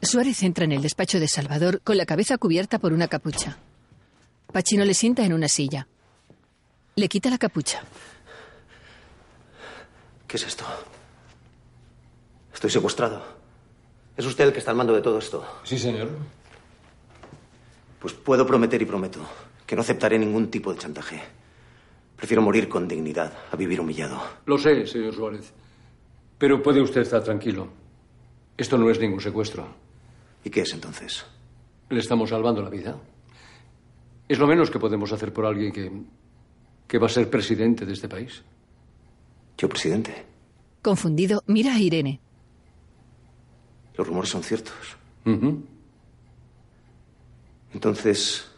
[0.02, 3.56] Suárez entra en el despacho de Salvador con la cabeza cubierta por una capucha.
[4.52, 5.88] Pachino le sienta en una silla.
[6.96, 7.82] Le quita la capucha.
[10.28, 10.66] ¿Qué es esto?
[12.54, 13.22] Estoy secuestrado.
[14.16, 15.44] ¿Es usted el que está al mando de todo esto?
[15.64, 16.08] Sí, señor.
[17.98, 19.20] Pues puedo prometer y prometo
[19.66, 21.20] que no aceptaré ningún tipo de chantaje.
[22.16, 24.22] Prefiero morir con dignidad a vivir humillado.
[24.46, 25.52] Lo sé, señor Suárez.
[26.38, 27.68] Pero puede usted estar tranquilo.
[28.56, 29.66] Esto no es ningún secuestro.
[30.44, 31.24] ¿Y qué es entonces?
[31.90, 32.96] Le estamos salvando la vida.
[34.28, 35.90] Es lo menos que podemos hacer por alguien que,
[36.86, 38.42] que va a ser presidente de este país.
[39.58, 40.24] ¿Yo presidente?
[40.82, 42.20] Confundido, mira a Irene.
[43.96, 44.74] Los rumores son ciertos.
[47.72, 48.50] Entonces,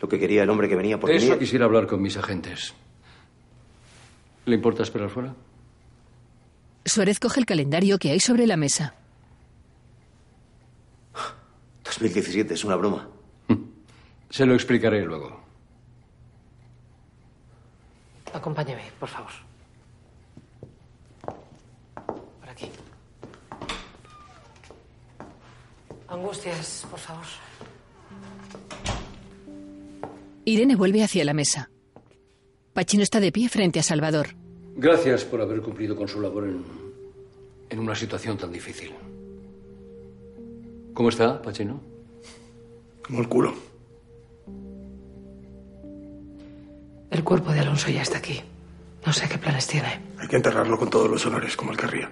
[0.00, 1.38] lo que quería el hombre que venía por De eso mí...
[1.38, 2.74] quisiera hablar con mis agentes.
[4.46, 5.34] ¿Le importa esperar fuera?
[6.84, 8.94] Suárez coge el calendario que hay sobre la mesa.
[11.84, 13.08] 2017 es una broma.
[14.30, 15.40] Se lo explicaré luego.
[18.32, 19.30] Acompáñeme, por favor.
[22.40, 22.70] Por aquí.
[26.08, 27.24] Angustias, por favor.
[30.44, 31.70] Irene vuelve hacia la mesa.
[32.72, 34.28] Pachino está de pie frente a Salvador.
[34.76, 36.64] Gracias por haber cumplido con su labor en,
[37.68, 38.92] en una situación tan difícil.
[40.94, 41.80] ¿Cómo está, Pachino?
[43.06, 43.54] Como el culo.
[47.10, 48.40] El cuerpo de Alonso ya está aquí.
[49.04, 50.00] No sé qué planes tiene.
[50.18, 52.10] Hay que enterrarlo con todos los honores, como él querría.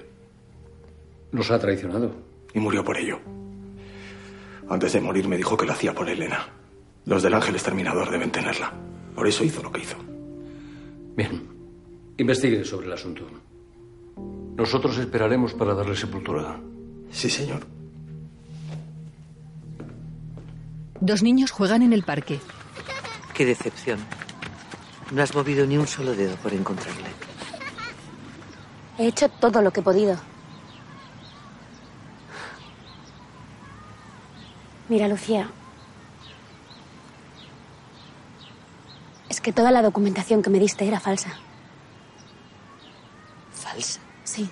[1.32, 2.12] Nos ha traicionado.
[2.54, 3.20] Y murió por ello.
[4.68, 6.48] Antes de morir me dijo que lo hacía por Elena.
[7.04, 8.72] Los del Ángel Exterminador deben tenerla.
[9.14, 9.96] Por eso hizo lo que hizo.
[11.16, 11.48] Bien.
[12.18, 13.26] Investigue sobre el asunto.
[14.56, 16.58] Nosotros esperaremos para darle sepultura.
[17.10, 17.60] Sí, señor.
[21.00, 22.40] Dos niños juegan en el parque.
[23.34, 23.98] Qué decepción.
[25.12, 27.10] No has movido ni un solo dedo por encontrarle.
[28.98, 30.16] He hecho todo lo que he podido.
[34.88, 35.50] Mira, Lucía.
[39.28, 41.30] Es que toda la documentación que me diste era falsa.
[43.52, 44.00] ¿Falsa?
[44.24, 44.48] Sí.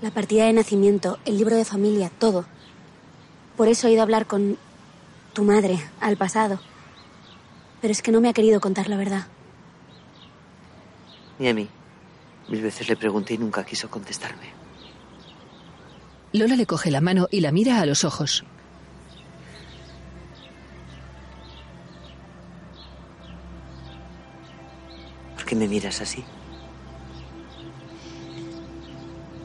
[0.00, 2.44] La partida de nacimiento, el libro de familia, todo.
[3.56, 4.56] Por eso he ido a hablar con
[5.32, 6.60] tu madre al pasado.
[7.80, 9.26] Pero es que no me ha querido contar la verdad.
[11.38, 11.68] Ni a mí.
[12.48, 14.54] Mil veces le pregunté y nunca quiso contestarme.
[16.32, 18.44] Lola le coge la mano y la mira a los ojos.
[25.56, 26.22] Qué me miras así?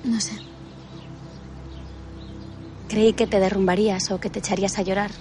[0.04, 0.34] No sé.
[2.90, 5.12] Creí que te derrumbarías o que te echarías a llorar.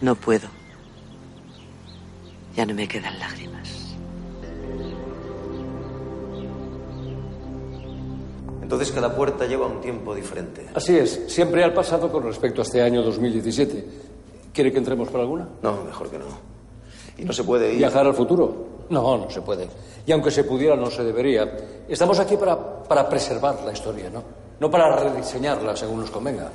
[0.00, 0.48] No puedo.
[2.56, 3.96] Ya no me quedan lágrimas.
[8.62, 10.68] Entonces cada puerta lleva un tiempo diferente.
[10.74, 11.24] Así es.
[11.26, 13.84] Siempre al pasado con respecto a este año 2017.
[14.54, 15.48] ¿Quiere que entremos por alguna?
[15.62, 16.24] No, mejor que no.
[17.18, 17.78] Y no se puede ir.
[17.78, 18.69] ¿Viajar al futuro?
[18.90, 19.68] No, no se puede.
[20.04, 21.50] Y aunque se pudiera, no se debería.
[21.88, 24.22] Estamos aquí para, para preservar la historia, ¿no?
[24.58, 26.50] No para rediseñarla según nos convenga.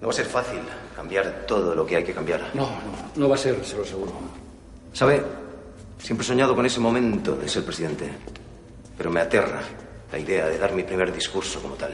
[0.00, 0.60] No va a ser fácil
[0.94, 2.40] cambiar todo lo que hay que cambiar.
[2.54, 2.70] No, no,
[3.14, 4.12] no va a ser, se lo aseguro.
[4.92, 5.22] ¿Sabe?
[5.98, 8.10] Siempre he soñado con ese momento de ser presidente.
[8.98, 9.60] Pero me aterra
[10.10, 11.92] la idea de dar mi primer discurso como tal.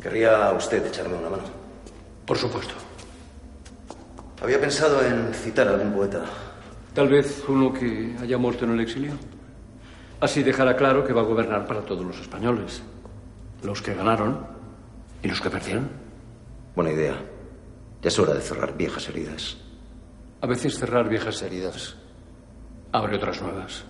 [0.00, 1.44] ¿Querría usted echarme una mano?
[2.26, 2.74] Por supuesto.
[4.42, 6.24] Había pensado en citar a algún poeta.
[6.94, 9.12] Tal vez uno que haya muerto en el exilio.
[10.20, 12.82] Así dejará claro que va a gobernar para todos los españoles.
[13.62, 14.46] Los que ganaron
[15.22, 15.88] y los que perdieron.
[16.74, 17.16] Buena idea.
[18.02, 19.56] Ya es hora de cerrar viejas heridas.
[20.40, 21.96] A veces cerrar viejas heridas
[22.92, 23.84] abre otras nuevas.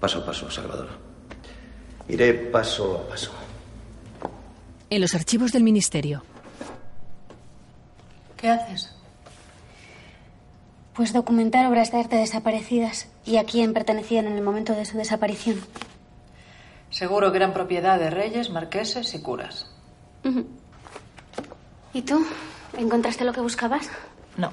[0.00, 0.88] Paso a paso, Salvador.
[2.08, 3.32] Iré paso a paso.
[4.90, 6.22] En los archivos del ministerio.
[8.36, 8.95] ¿Qué haces?
[10.96, 14.96] Pues documentar obras de arte desaparecidas y a quién pertenecían en el momento de su
[14.96, 15.60] desaparición.
[16.88, 19.70] Seguro que eran propiedad de reyes, marqueses y curas.
[21.92, 22.24] ¿Y tú?
[22.78, 23.90] ¿Encontraste lo que buscabas?
[24.38, 24.50] No.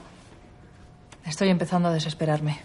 [1.25, 2.59] Estoy empezando a desesperarme.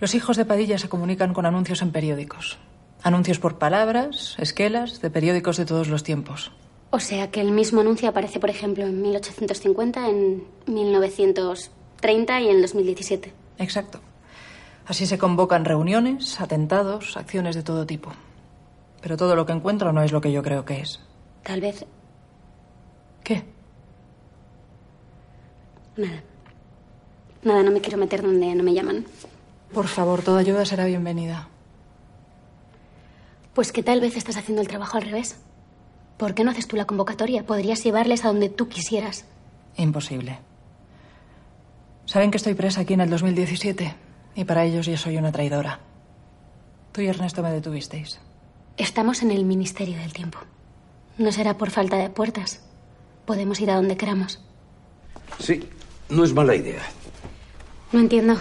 [0.00, 2.58] Los hijos de Padilla se comunican con anuncios en periódicos.
[3.02, 6.52] Anuncios por palabras, esquelas, de periódicos de todos los tiempos.
[6.90, 10.44] O sea que el mismo anuncio aparece, por ejemplo, en 1850, en
[12.02, 13.32] 1930 y en el 2017.
[13.58, 14.00] Exacto.
[14.86, 18.10] Así se convocan reuniones, atentados, acciones de todo tipo.
[19.00, 21.00] Pero todo lo que encuentro no es lo que yo creo que es.
[21.44, 21.84] Tal vez.
[23.22, 23.44] ¿Qué?
[25.96, 26.22] Nada.
[27.42, 29.04] Nada, no me quiero meter donde no me llaman.
[29.72, 31.48] Por favor, toda ayuda será bienvenida.
[33.54, 35.36] Pues que tal vez estás haciendo el trabajo al revés.
[36.16, 37.44] ¿Por qué no haces tú la convocatoria?
[37.44, 39.24] Podrías llevarles a donde tú quisieras.
[39.76, 40.38] Imposible.
[42.06, 43.94] Saben que estoy presa aquí en el 2017
[44.34, 45.80] y para ellos yo soy una traidora.
[46.92, 48.20] Tú y Ernesto me detuvisteis.
[48.76, 50.38] Estamos en el Ministerio del Tiempo.
[51.18, 52.62] No será por falta de puertas.
[53.26, 54.40] Podemos ir a donde queramos.
[55.38, 55.62] Sí,
[56.08, 56.82] no es mala idea.
[57.92, 58.36] No entiendo.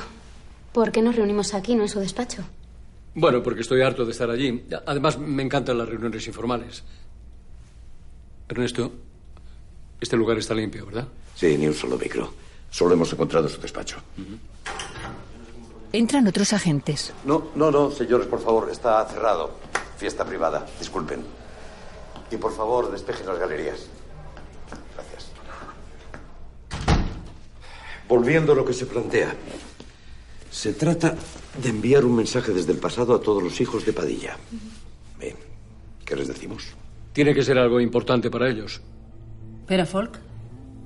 [0.73, 2.43] ¿Por qué nos reunimos aquí, no en su despacho?
[3.13, 4.65] Bueno, porque estoy harto de estar allí.
[4.85, 6.83] Además, me encantan las reuniones informales.
[8.47, 8.91] Ernesto,
[9.99, 11.07] este lugar está limpio, ¿verdad?
[11.35, 12.33] Sí, ni un solo micro.
[12.71, 13.97] Solo hemos encontrado su despacho.
[15.91, 17.13] Entran otros agentes.
[17.25, 19.51] No, no, no, señores, por favor, está cerrado.
[19.97, 21.21] Fiesta privada, disculpen.
[22.31, 23.87] Y por favor, despejen las galerías.
[24.95, 25.31] Gracias.
[28.07, 29.35] Volviendo a lo que se plantea.
[30.49, 31.15] Se trata
[31.61, 34.37] de enviar un mensaje desde el pasado a todos los hijos de Padilla.
[35.19, 35.35] Bien,
[36.05, 36.73] ¿qué les decimos?
[37.11, 38.81] Tiene que ser algo importante para ellos.
[39.67, 40.19] ¿Pera Folk?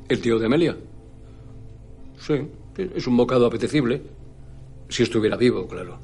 [0.09, 0.75] ¿El tío de Amelia?
[2.25, 2.47] Sí,
[2.95, 4.01] es un bocado apetecible.
[4.89, 5.99] Si estuviera vivo, claro.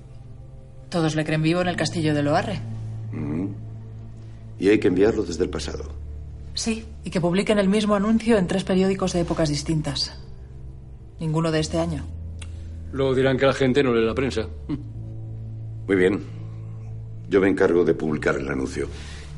[0.89, 2.59] Todos le creen vivo en el castillo de Loarre.
[3.11, 3.47] Mm.
[4.59, 5.85] Y hay que enviarlo desde el pasado.
[6.53, 10.19] Sí, y que publiquen el mismo anuncio en tres periódicos de épocas distintas.
[11.19, 12.05] Ninguno de este año.
[12.91, 14.47] Luego dirán que la gente no lee la prensa.
[15.87, 16.21] Muy bien.
[17.29, 18.87] Yo me encargo de publicar el anuncio.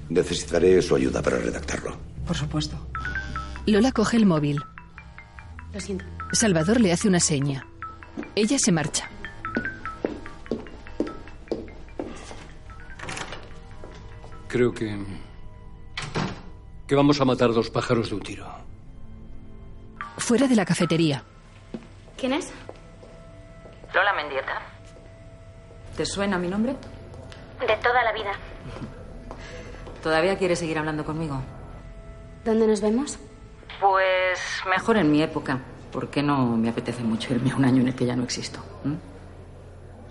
[0.09, 1.95] Necesitaré su ayuda para redactarlo.
[2.25, 2.75] Por supuesto.
[3.67, 4.59] Lola coge el móvil.
[5.73, 6.05] Lo siento.
[6.33, 7.65] Salvador le hace una seña.
[8.35, 9.07] Ella se marcha.
[14.47, 14.97] Creo que...
[16.87, 18.47] que vamos a matar dos pájaros de un tiro.
[20.17, 21.23] Fuera de la cafetería.
[22.17, 22.51] ¿Quién es?
[23.93, 24.61] Lola Mendieta.
[25.95, 26.75] ¿Te suena mi nombre?
[27.59, 28.31] De toda la vida.
[30.01, 31.41] ¿Todavía quieres seguir hablando conmigo?
[32.43, 33.19] ¿Dónde nos vemos?
[33.79, 35.59] Pues mejor en mi época,
[35.93, 38.59] porque no me apetece mucho irme a un año en el que ya no existo.
[38.83, 38.97] ¿m?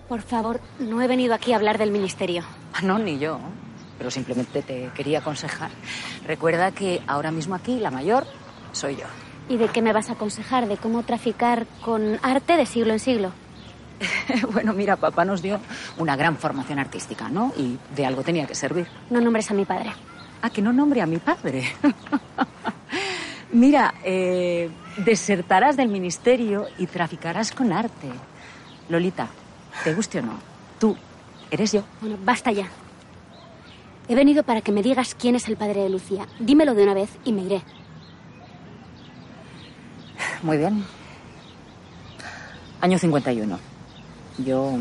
[0.07, 2.43] Por favor, no he venido aquí a hablar del ministerio.
[2.73, 3.39] Ah, no, ni yo.
[3.97, 5.69] Pero simplemente te quería aconsejar.
[6.25, 8.25] Recuerda que ahora mismo aquí la mayor
[8.71, 9.05] soy yo.
[9.49, 10.67] ¿Y de qué me vas a aconsejar?
[10.67, 13.33] ¿De cómo traficar con arte de siglo en siglo?
[14.53, 15.59] bueno, mira, papá nos dio
[15.97, 17.53] una gran formación artística, ¿no?
[17.57, 18.87] Y de algo tenía que servir.
[19.09, 19.91] No nombres a mi padre.
[20.41, 21.65] Ah, que no nombre a mi padre.
[23.53, 28.09] mira, eh, desertarás del ministerio y traficarás con arte.
[28.89, 29.27] Lolita,
[29.83, 30.39] te guste o no,
[30.79, 30.95] tú
[31.49, 31.83] eres yo.
[32.01, 32.67] Bueno, basta ya.
[34.09, 36.27] He venido para que me digas quién es el padre de Lucía.
[36.39, 37.61] Dímelo de una vez y me iré.
[40.41, 40.83] Muy bien.
[42.81, 43.59] Año 51.
[44.39, 44.73] Yo,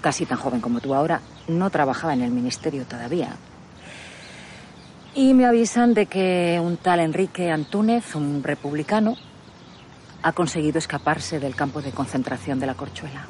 [0.00, 3.36] casi tan joven como tú ahora, no trabajaba en el ministerio todavía.
[5.16, 9.16] Y me avisan de que un tal Enrique Antúnez, un republicano,
[10.22, 13.26] ha conseguido escaparse del campo de concentración de la Corchuela.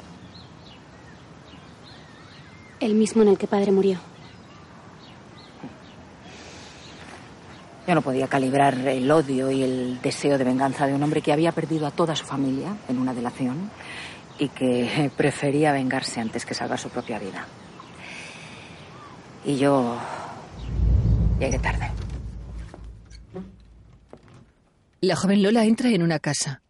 [2.81, 3.99] El mismo en el que padre murió.
[7.87, 11.31] Yo no podía calibrar el odio y el deseo de venganza de un hombre que
[11.31, 13.71] había perdido a toda su familia en una delación
[14.37, 17.47] y que prefería vengarse antes que salvar su propia vida.
[19.45, 19.97] Y yo
[21.39, 21.91] Llegué tarde.
[25.01, 26.63] La joven Lola entra en una casa.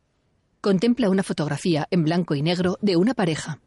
[0.59, 3.59] Contempla una fotografía en blanco y negro de una pareja.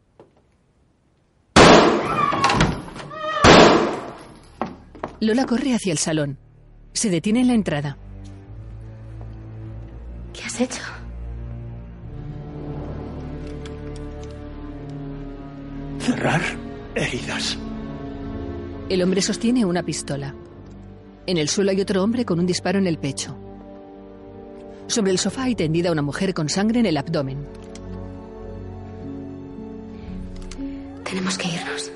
[5.21, 6.39] Lola corre hacia el salón.
[6.93, 7.97] Se detiene en la entrada.
[10.35, 10.83] ¿Qué has hecho?
[16.01, 16.41] Cerrar
[16.95, 17.59] heridas.
[18.91, 20.35] El hombre sostiene una pistola.
[21.31, 23.37] En el suelo hay otro hombre con un disparo en el pecho.
[24.89, 27.47] Sobre el sofá hay tendida una mujer con sangre en el abdomen.
[31.05, 31.93] Tenemos que irnos.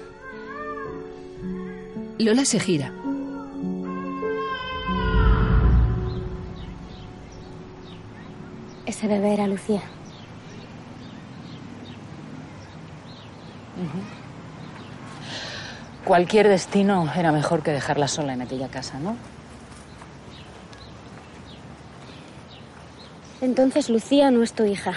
[2.20, 2.95] Lola se gira.
[8.87, 9.82] Ese bebé era Lucía.
[16.05, 19.16] Cualquier destino era mejor que dejarla sola en aquella casa, ¿no?
[23.40, 24.92] Entonces Lucía no es tu hija.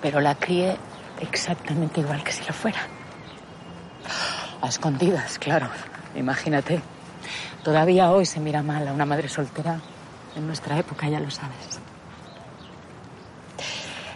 [0.00, 0.76] Pero la crié
[1.20, 2.78] exactamente igual que si lo fuera.
[4.62, 5.68] A escondidas, claro.
[6.14, 6.80] Imagínate.
[7.64, 9.80] Todavía hoy se mira mal a una madre soltera.
[10.36, 11.80] En nuestra época, ya lo sabes.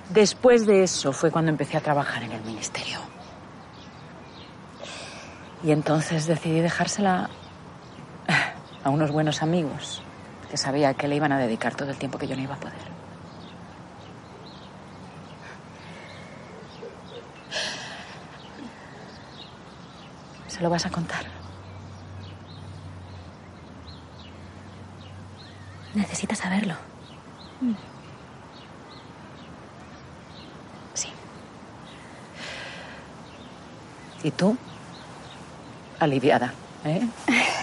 [0.08, 2.98] Después de eso fue cuando empecé a trabajar en el ministerio.
[5.62, 7.28] Y entonces decidí dejársela
[8.82, 10.02] a unos buenos amigos
[10.50, 12.58] que sabía que le iban a dedicar todo el tiempo que yo no iba a
[12.58, 12.90] poder.
[20.48, 21.24] ¿Se lo vas a contar?
[25.94, 26.74] Necesitas saberlo.
[30.94, 31.08] Sí.
[34.22, 34.56] ¿Y tú?
[36.00, 37.06] Aliviada, ¿eh?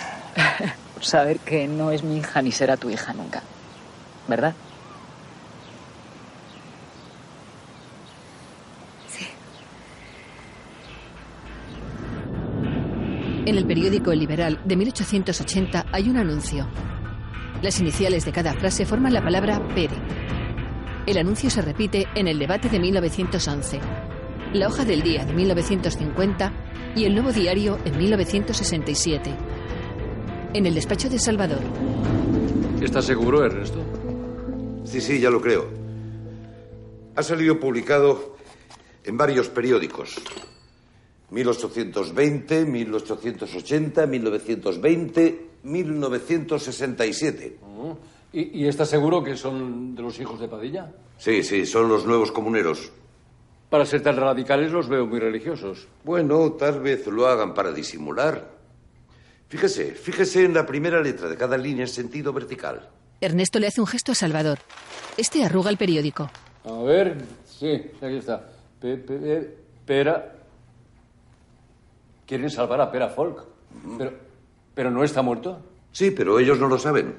[1.02, 3.42] Saber que no es mi hija ni será tu hija nunca.
[4.28, 4.54] ¿Verdad?
[13.46, 16.68] En el periódico El Liberal de 1880 hay un anuncio.
[17.62, 19.96] Las iniciales de cada frase forman la palabra Pere.
[21.06, 23.80] El anuncio se repite en el debate de 1911,
[24.52, 26.67] la hoja del día de 1950
[26.98, 29.32] y el nuevo diario en 1967.
[30.54, 31.60] En el despacho de Salvador.
[32.82, 33.84] ¿Estás seguro, Ernesto?
[34.84, 35.68] Sí, sí, ya lo creo.
[37.16, 38.38] Ha salido publicado
[39.04, 40.16] en varios periódicos.
[41.30, 47.60] 1820, 1880, 1920, 1967.
[48.34, 50.92] ¿Y, ¿Y estás seguro que son de los hijos de Padilla?
[51.18, 52.92] Sí, sí, son los nuevos comuneros.
[53.70, 55.88] Para ser tan radicales los veo muy religiosos.
[56.04, 58.50] Bueno, tal vez lo hagan para disimular.
[59.50, 62.90] Fíjese, fíjese en la primera letra de cada línea en sentido vertical.
[63.20, 64.60] Ernesto le hace un gesto a Salvador.
[65.18, 66.30] Este arruga el periódico.
[66.66, 68.48] A ver, sí, aquí está.
[68.80, 70.34] Pe- pe- pera.
[72.26, 73.44] Quieren salvar a Pera Folk.
[73.98, 74.14] Pero,
[74.76, 75.60] pero no está muerto.
[75.92, 77.16] Sí, pero ellos no lo saben.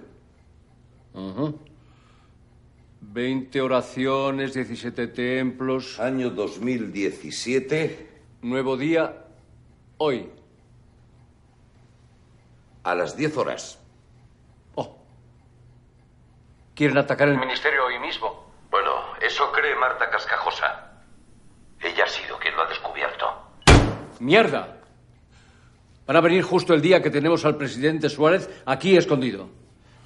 [3.18, 5.98] 20 oraciones, 17 templos.
[5.98, 8.06] Año 2017.
[8.42, 9.24] Nuevo día,
[9.96, 10.30] hoy.
[12.84, 13.80] A las 10 horas.
[16.76, 18.52] Quieren atacar el ministerio hoy mismo.
[18.70, 20.92] Bueno, eso cree Marta Cascajosa.
[21.80, 23.26] Ella ha sido quien lo ha descubierto.
[24.20, 24.78] ¡Mierda!
[26.06, 29.48] Van a venir justo el día que tenemos al presidente Suárez aquí escondido.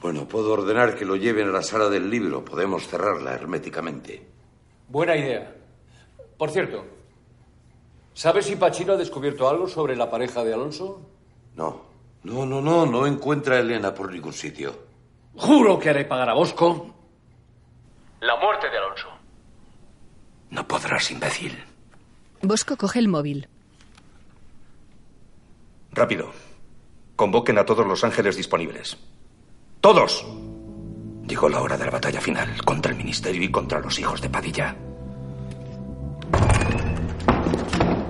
[0.03, 2.45] Bueno, puedo ordenar que lo lleven a la sala del libro.
[2.45, 4.27] Podemos cerrarla herméticamente.
[4.89, 5.55] Buena idea.
[6.37, 6.85] Por cierto,
[8.13, 11.09] ¿sabes si Pachino ha descubierto algo sobre la pareja de Alonso?
[11.55, 11.83] No.
[12.25, 12.85] No, no, no.
[12.85, 14.75] No encuentra a Elena por ningún sitio.
[15.37, 16.93] Juro que haré pagar a Bosco
[18.21, 19.09] la muerte de Alonso.
[20.51, 21.57] No podrás, imbécil.
[22.43, 23.49] Bosco coge el móvil.
[25.93, 26.33] Rápido.
[27.15, 28.97] Convoquen a todos los ángeles disponibles.
[29.83, 30.25] ¡Todos!
[31.27, 34.31] Llegó la hora de la batalla final contra el ministerio y contra los hijos de
[34.31, 34.77] Padilla.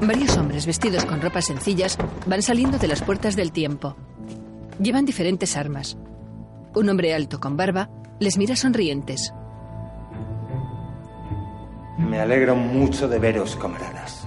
[0.03, 1.97] Varios hombres vestidos con ropas sencillas
[2.27, 3.97] van saliendo de las puertas del tiempo.
[4.83, 5.97] Llevan diferentes armas.
[6.75, 7.89] Un hombre alto con barba
[8.21, 9.33] les mira sonrientes.
[11.97, 14.27] Me alegro mucho de veros, camaradas.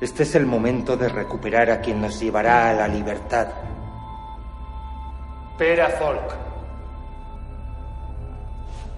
[0.00, 3.67] Este es el momento de recuperar a quien nos llevará a la libertad.
[5.58, 6.36] Pera Folk.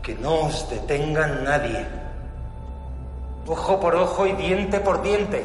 [0.03, 1.87] Que no os detenga nadie.
[3.47, 5.43] Ojo por ojo y diente por diente.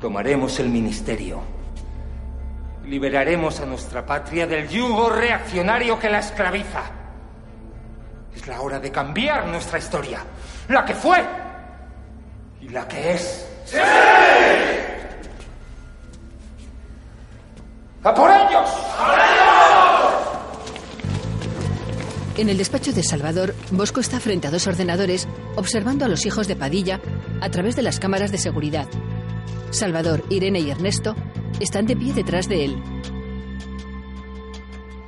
[0.00, 1.40] Tomaremos el ministerio.
[2.86, 6.82] Liberaremos a nuestra patria del yugo reaccionario que la esclaviza.
[8.34, 10.20] Es la hora de cambiar nuestra historia.
[10.68, 11.22] La que fue
[12.62, 13.46] y la que es.
[13.66, 13.78] ¡Sí!
[18.02, 19.25] ¡A por ellos!
[22.36, 25.26] En el despacho de Salvador, Bosco está frente a dos ordenadores
[25.56, 27.00] observando a los hijos de Padilla
[27.40, 28.86] a través de las cámaras de seguridad.
[29.70, 31.16] Salvador, Irene y Ernesto
[31.60, 32.82] están de pie detrás de él.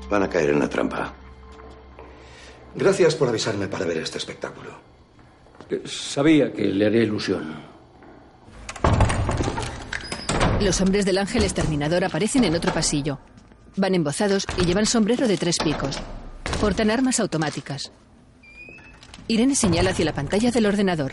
[0.09, 1.15] Van a caer en la trampa.
[2.75, 4.71] Gracias por avisarme para ver este espectáculo.
[5.85, 7.63] Sabía que le haría ilusión.
[10.63, 13.19] Los hombres del ángel exterminador aparecen en otro pasillo.
[13.77, 16.01] Van embozados y llevan sombrero de tres picos.
[16.61, 17.93] Portan armas automáticas.
[19.29, 21.13] Irene señala hacia la pantalla del ordenador.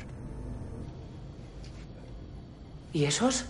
[2.93, 3.45] ¿Y esos?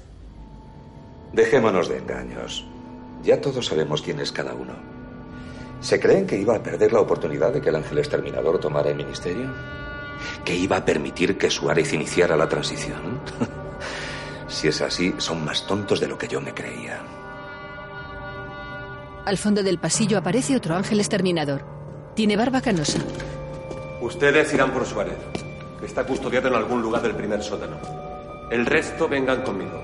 [1.32, 2.66] Dejémonos de engaños.
[3.24, 4.74] Ya todos sabemos quién es cada uno.
[5.82, 8.96] ¿Se creen que iba a perder la oportunidad de que el ángel exterminador tomara el
[8.96, 9.54] ministerio?
[10.44, 13.22] ¿Que iba a permitir que Suárez iniciara la transición?
[14.48, 17.02] si es así, son más tontos de lo que yo me creía.
[19.26, 21.66] Al fondo del pasillo aparece otro ángel exterminador.
[22.16, 23.00] Tiene barba canosa.
[24.00, 25.18] Ustedes irán por Suárez,
[25.80, 27.78] que está custodiado en algún lugar del primer sótano.
[28.52, 29.84] El resto vengan conmigo.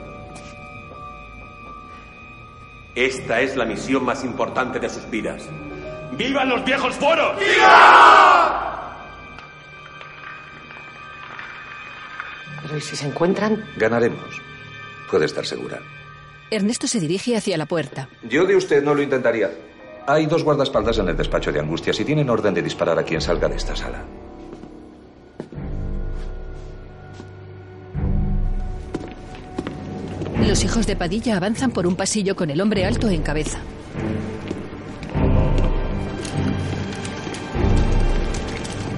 [2.93, 5.41] Esta es la misión más importante de sus vidas.
[6.11, 7.35] ¡Vivan los viejos foros!
[12.61, 13.65] Pero ¿y si se encuentran?
[13.77, 14.39] Ganaremos.
[15.09, 15.79] Puede estar segura.
[16.51, 18.09] Ernesto se dirige hacia la puerta.
[18.29, 19.49] Yo de usted no lo intentaría.
[20.05, 23.21] Hay dos guardaespaldas en el despacho de Angustias y tienen orden de disparar a quien
[23.21, 24.03] salga de esta sala.
[30.45, 33.59] Los hijos de Padilla avanzan por un pasillo con el hombre alto en cabeza.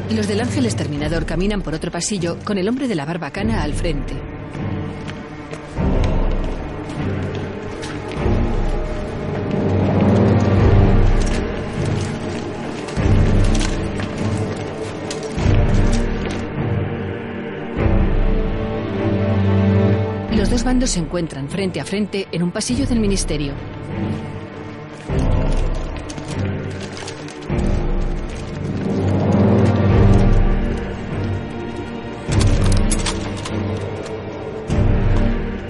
[0.10, 3.74] Los del ángel exterminador caminan por otro pasillo con el hombre de la barbacana al
[3.74, 4.33] frente.
[20.74, 23.54] Bandos se encuentran frente a frente en un pasillo del ministerio.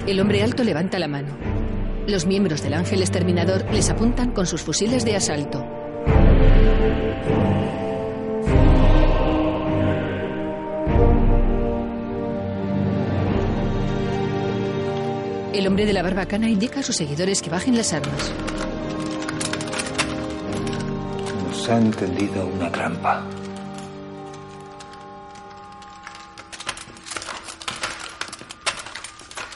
[0.06, 1.36] El hombre alto levanta la mano.
[2.06, 5.66] Los miembros del ángel exterminador les apuntan con sus fusiles de asalto.
[15.54, 18.32] El hombre de la barbacana indica a sus seguidores que bajen las armas.
[21.46, 23.24] Nos han tendido una trampa.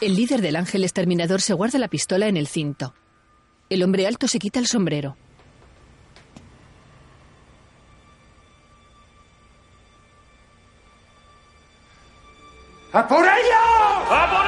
[0.00, 2.94] El líder del ángel exterminador se guarda la pistola en el cinto.
[3.68, 5.16] El hombre alto se quita el sombrero.
[12.92, 14.10] ¡A por ello!
[14.10, 14.47] ¡A por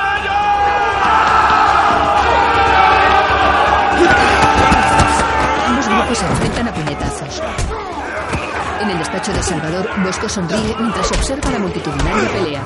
[9.34, 12.62] De Salvador, Bosco sonríe mientras observa la multitudinaria pelea.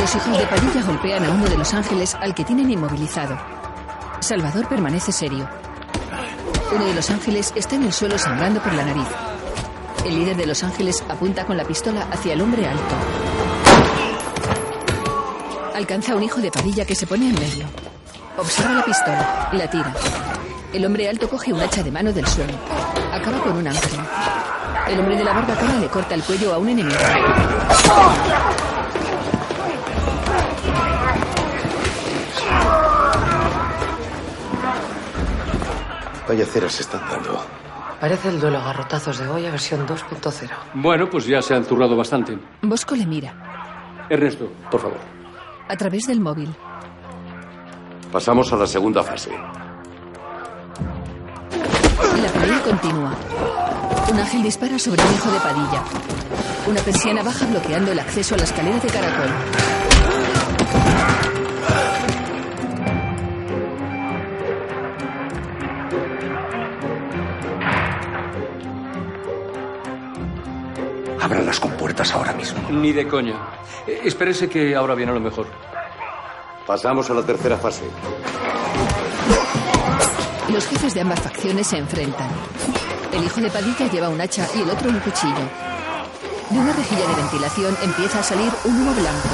[0.00, 3.38] Dos hijos de Padilla golpean a uno de los ángeles al que tienen inmovilizado.
[4.20, 5.48] Salvador permanece serio.
[6.74, 9.08] Uno de los ángeles está en el suelo sangrando por la nariz.
[10.04, 12.94] El líder de los ángeles apunta con la pistola hacia el hombre alto.
[15.74, 17.81] Alcanza a un hijo de Padilla que se pone en medio.
[18.42, 19.94] Observa la pistola, la tira.
[20.72, 22.54] El hombre alto coge un hacha de mano del suelo.
[23.12, 24.00] Acaba con un ángel.
[24.88, 26.98] El hombre de la barbacana le corta el cuello a un enemigo.
[36.28, 37.44] Vaya ceras se están dando.
[38.00, 40.50] Parece el duelo a garrotazos de Goya versión 2.0.
[40.74, 42.36] Bueno, pues ya se han zurrado bastante.
[42.62, 44.06] Bosco le mira.
[44.08, 44.98] Ernesto, por favor.
[45.68, 46.54] A través del móvil.
[48.12, 49.30] Pasamos a la segunda fase.
[52.20, 53.16] La pelea continúa.
[54.12, 55.82] Un ángel dispara sobre un hijo de Padilla.
[56.66, 59.30] Una persiana baja bloqueando el acceso a la escalera de caracol.
[71.18, 72.60] Abran las compuertas ahora mismo.
[72.70, 73.36] Ni de coña.
[73.86, 75.46] Eh, espérese que ahora viene lo mejor.
[76.66, 77.82] Pasamos a la tercera fase.
[80.48, 82.30] Los jefes de ambas facciones se enfrentan.
[83.12, 85.48] El hijo de Padilla lleva un hacha y el otro un cuchillo.
[86.50, 89.28] De una rejilla de ventilación empieza a salir un humo blanco.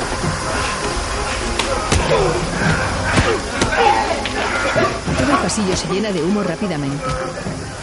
[5.19, 7.05] Todo el pasillo se llena de humo rápidamente.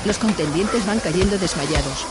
[0.06, 2.06] Los contendientes van cayendo desmayados.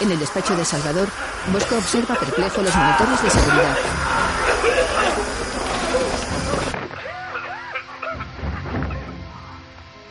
[0.00, 1.08] En el despacho de Salvador,
[1.52, 3.76] Bosco observa perplejo los monitores de seguridad.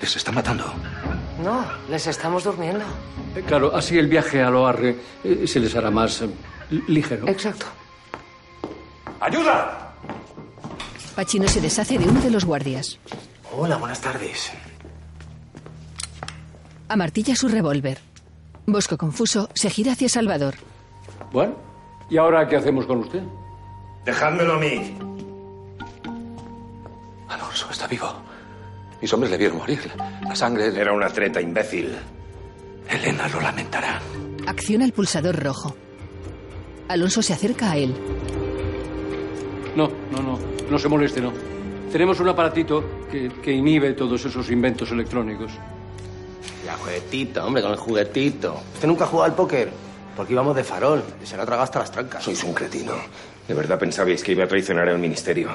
[0.02, 0.66] Les está matando.
[1.44, 2.84] No, les estamos durmiendo.
[3.36, 6.30] Eh, Claro, así el viaje a Loarre eh, se les hará más eh,
[6.88, 7.28] ligero.
[7.28, 7.66] Exacto.
[9.20, 9.94] ¡Ayuda!
[11.16, 13.00] Pachino se deshace de uno de los guardias.
[13.52, 14.52] Hola, buenas tardes.
[16.90, 18.00] Amartilla su revólver.
[18.68, 20.56] Bosco, confuso, se gira hacia Salvador.
[21.32, 21.56] Bueno,
[22.10, 23.24] ¿y ahora qué hacemos con usted?
[24.06, 24.98] Dejádmelo a mí.
[27.30, 28.14] Alonso está vivo.
[29.02, 29.80] Mis hombres le vieron morir.
[30.28, 30.68] La sangre...
[30.68, 31.96] Era una treta, imbécil.
[32.90, 34.02] Elena lo lamentará.
[34.48, 35.76] Acciona el pulsador rojo.
[36.88, 37.94] Alonso se acerca a él.
[39.76, 40.40] No, no, no,
[40.70, 41.32] no se moleste, no.
[41.92, 45.52] Tenemos un aparatito que, que inhibe todos esos inventos electrónicos.
[46.66, 48.62] Ya, juguetito, hombre, con el juguetito.
[48.74, 49.70] Usted nunca ha jugado al póker.
[50.16, 51.04] Porque íbamos de farol.
[51.22, 52.24] Y se lo ha tragado hasta las trancas.
[52.24, 52.94] Sois un cretino.
[53.48, 55.50] ¿De verdad pensabais que iba a traicionar al ministerio?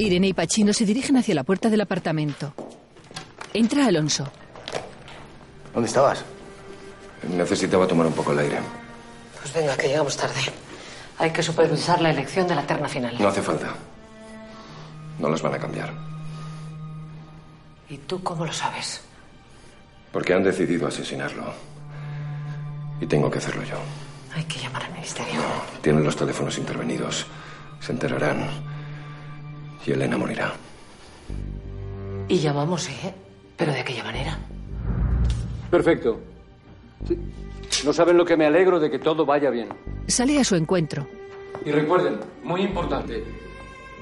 [0.00, 2.54] Irene y Pachino se dirigen hacia la puerta del apartamento.
[3.52, 4.26] Entra Alonso.
[5.74, 6.24] ¿Dónde estabas?
[7.28, 8.58] Necesitaba tomar un poco el aire.
[9.38, 10.40] Pues venga, que llegamos tarde.
[11.18, 13.14] Hay que supervisar la elección de la terna final.
[13.18, 13.74] No hace falta.
[15.18, 15.92] No las van a cambiar.
[17.90, 19.02] ¿Y tú cómo lo sabes?
[20.12, 21.52] Porque han decidido asesinarlo.
[23.02, 23.76] Y tengo que hacerlo yo.
[24.34, 25.40] Hay que llamar al ministerio.
[25.82, 27.26] Tienen los teléfonos intervenidos.
[27.80, 28.69] Se enterarán.
[29.86, 30.52] Y Elena morirá.
[32.28, 33.14] Y llamamos, ¿eh?
[33.56, 34.38] ¿Pero de aquella manera?
[35.70, 36.20] Perfecto.
[37.06, 37.18] Sí.
[37.84, 39.68] No saben lo que me alegro de que todo vaya bien.
[40.06, 41.06] Sale a su encuentro.
[41.64, 43.22] Y recuerden, muy importante,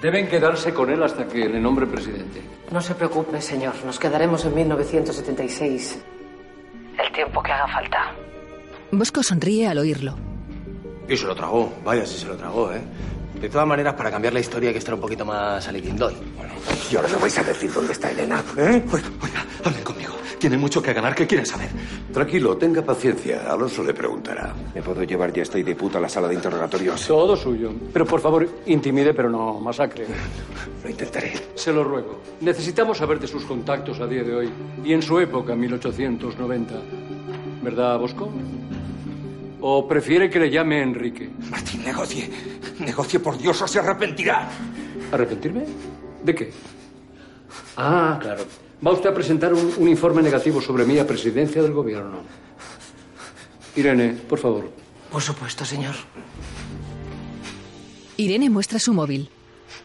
[0.01, 2.41] deben quedarse con él hasta que le nombre presidente.
[2.71, 3.75] No se preocupe, señor.
[3.85, 5.99] Nos quedaremos en 1976.
[7.05, 8.13] El tiempo que haga falta.
[8.91, 10.15] Bosco sonríe al oírlo.
[11.09, 11.73] Y se lo tragó.
[11.85, 12.81] Vaya, si se lo tragó, ¿eh?
[13.41, 16.15] De todas maneras, para cambiar la historia hay que estar un poquito más aliquindoy.
[16.37, 16.53] Bueno,
[16.91, 18.43] Y ahora me vais a decir dónde está Elena.
[18.57, 18.83] ¿eh?
[19.65, 20.15] Hablen conmigo.
[20.39, 21.15] Tienen mucho que ganar.
[21.15, 21.69] ¿Qué quieren saber?
[22.13, 23.51] Tranquilo, tenga paciencia.
[23.51, 24.55] Alonso le preguntará.
[24.75, 27.07] ¿Me puedo llevar ya estoy de puta a la sala de interrogatorios?
[27.07, 27.73] Todo suyo.
[27.93, 30.07] Pero por favor, intimide, pero no masacre.
[30.85, 31.33] Lo intentaré.
[31.57, 32.21] Se lo ruego.
[32.41, 34.51] Necesitamos saber de sus contactos a día de hoy
[34.85, 36.75] y en su época, 1890.
[37.63, 38.31] ¿Verdad, Bosco?
[39.61, 41.31] ¿O prefiere que le llame Enrique?
[41.51, 42.31] Martín, negocie.
[42.79, 44.49] Negocie por Dios o se arrepentirá.
[45.13, 45.65] ¿Arrepentirme?
[46.23, 46.53] ¿De qué?
[47.77, 48.45] Ah, claro.
[48.87, 52.23] Va usted a presentar un, un informe negativo sobre mí a presidencia del gobierno.
[53.75, 54.71] Irene, por favor.
[55.11, 55.95] Por supuesto, señor.
[58.17, 59.31] Irene muestra su móvil.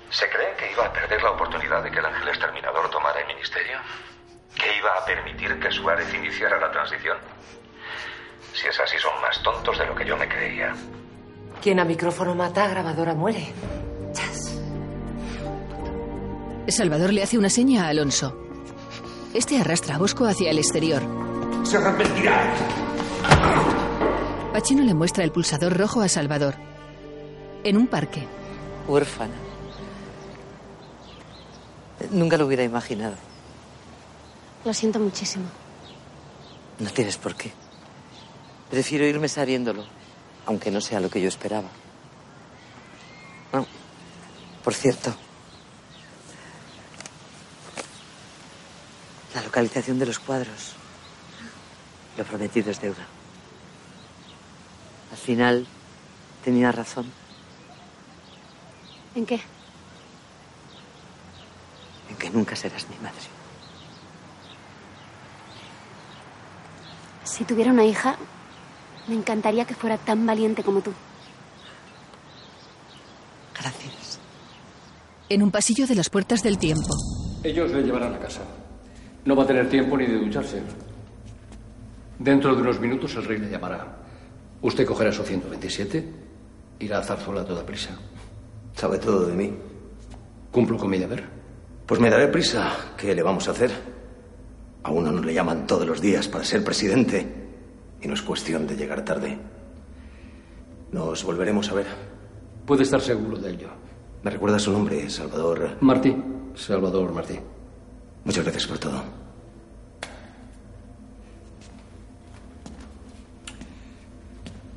[0.10, 3.28] ¿Se creen que iba a perder la oportunidad de que el ángel exterminador tomara el
[3.28, 3.78] ministerio?
[4.56, 7.18] ¿Que iba a permitir que Suárez iniciara la transición?
[8.54, 10.76] Si es así, son más tontos de lo que yo me creía.
[11.64, 13.54] Quien a micrófono mata, a grabadora muere.
[16.68, 18.36] Salvador le hace una seña a Alonso.
[19.34, 21.02] Este arrastra a Bosco hacia el exterior.
[21.64, 22.54] Se arrepentirá.
[24.52, 26.56] Pachino le muestra el pulsador rojo a Salvador.
[27.64, 28.28] En un parque.
[28.88, 29.36] Huérfana.
[32.12, 33.16] Nunca lo hubiera imaginado.
[34.66, 35.46] Lo siento muchísimo.
[36.80, 37.52] No tienes por qué.
[38.70, 39.86] Prefiero irme sabiéndolo,
[40.46, 41.70] aunque no sea lo que yo esperaba.
[43.52, 43.66] No.
[44.64, 45.14] Por cierto,
[49.36, 50.74] la localización de los cuadros.
[52.18, 53.06] Lo prometido es deuda.
[55.12, 55.68] Al final,
[56.44, 57.12] tenía razón.
[59.16, 59.42] ¿En qué?
[62.10, 63.22] En que nunca serás mi madre.
[67.24, 68.18] Si tuviera una hija,
[69.08, 70.92] me encantaría que fuera tan valiente como tú.
[73.60, 74.20] Gracias.
[75.30, 76.90] En un pasillo de las puertas del tiempo.
[77.44, 78.42] Ellos le llevarán a casa.
[79.26, 80.62] No va a tener tiempo ni de ducharse.
[82.20, 83.98] Dentro de unos minutos el rey le llamará.
[84.62, 86.14] Usted cogerá su 127,
[86.80, 87.98] irá a Zarzuela a toda prisa.
[88.76, 89.54] Sabe todo de mí.
[90.52, 91.24] ¿Cumplo con mi deber?
[91.86, 92.72] Pues me daré prisa.
[92.98, 93.72] ¿Qué le vamos a hacer?
[94.84, 97.43] A uno no le llaman todos los días para ser presidente.
[98.04, 99.38] Y no es cuestión de llegar tarde.
[100.92, 101.88] Nos volveremos a ver.
[102.66, 103.70] Puede estar seguro de ello.
[104.24, 105.78] ¿Me recuerda su nombre, Salvador?
[105.82, 106.16] Martí.
[106.56, 107.40] Salvador Martí.
[108.26, 109.04] Muchas gracias por todo.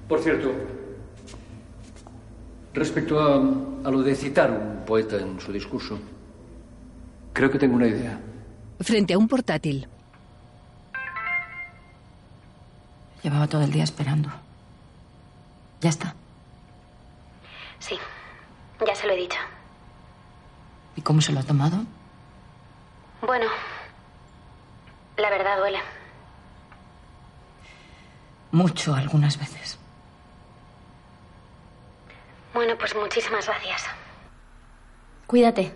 [0.08, 0.52] Por cierto,
[2.74, 3.36] respecto a,
[3.84, 5.98] a lo de citar un poeta en su discurso,
[7.32, 8.20] creo que tengo una idea.
[8.80, 9.88] Frente a un portátil.
[13.26, 14.28] Llevaba todo el día esperando.
[15.80, 16.14] Ya está.
[17.80, 17.98] Sí,
[18.86, 19.40] ya se lo he dicho.
[20.94, 21.78] ¿Y cómo se lo ha tomado?
[23.22, 23.46] Bueno,
[25.16, 25.80] la verdad duele.
[28.52, 29.76] Mucho algunas veces.
[32.54, 33.86] Bueno, pues muchísimas gracias.
[35.26, 35.74] Cuídate.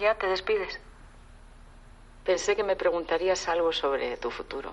[0.00, 0.78] Ya te despides.
[2.24, 4.72] Pensé que me preguntarías algo sobre tu futuro.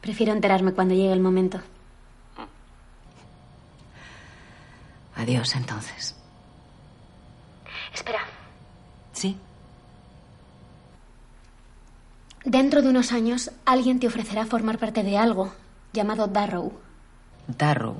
[0.00, 1.60] Prefiero enterarme cuando llegue el momento.
[5.16, 6.14] Adiós, entonces.
[7.94, 8.20] Espera,
[9.12, 9.38] ¿Sí?
[12.46, 15.52] dentro de unos años alguien te ofrecerá formar parte de algo
[15.92, 16.72] llamado Darrow.
[17.48, 17.96] Darrow.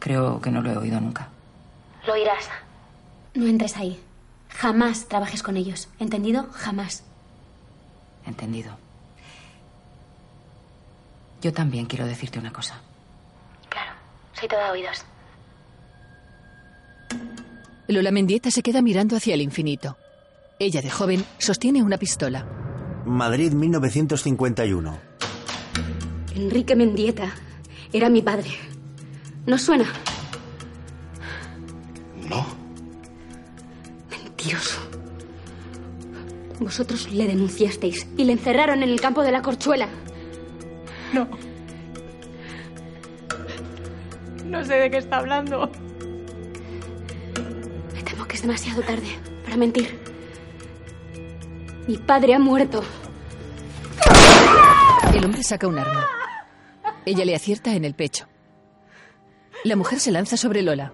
[0.00, 1.28] Creo que no lo he oído nunca.
[2.06, 2.48] Lo oirás.
[3.34, 4.02] No entres ahí.
[4.48, 5.88] Jamás trabajes con ellos.
[5.98, 6.48] ¿Entendido?
[6.52, 7.04] Jamás.
[8.26, 8.76] Entendido.
[11.46, 12.74] Yo también quiero decirte una cosa.
[14.32, 15.04] Soy toda oídos.
[17.86, 19.96] Lola Mendieta se queda mirando hacia el infinito.
[20.58, 22.44] Ella, de joven, sostiene una pistola.
[23.04, 24.98] Madrid 1951.
[26.34, 27.32] Enrique Mendieta
[27.92, 28.50] era mi padre.
[29.46, 29.86] ¿No suena?
[32.28, 32.44] No.
[34.10, 34.80] Mentiroso.
[36.58, 39.88] Vosotros le denunciasteis y le encerraron en el campo de la corchuela.
[41.12, 41.28] No.
[44.44, 45.70] No sé de qué está hablando.
[47.94, 49.98] Me temo que es demasiado tarde para mentir.
[51.86, 52.82] Mi padre ha muerto.
[55.14, 56.06] El hombre saca un arma.
[57.04, 58.26] Ella le acierta en el pecho.
[59.64, 60.92] La mujer se lanza sobre Lola.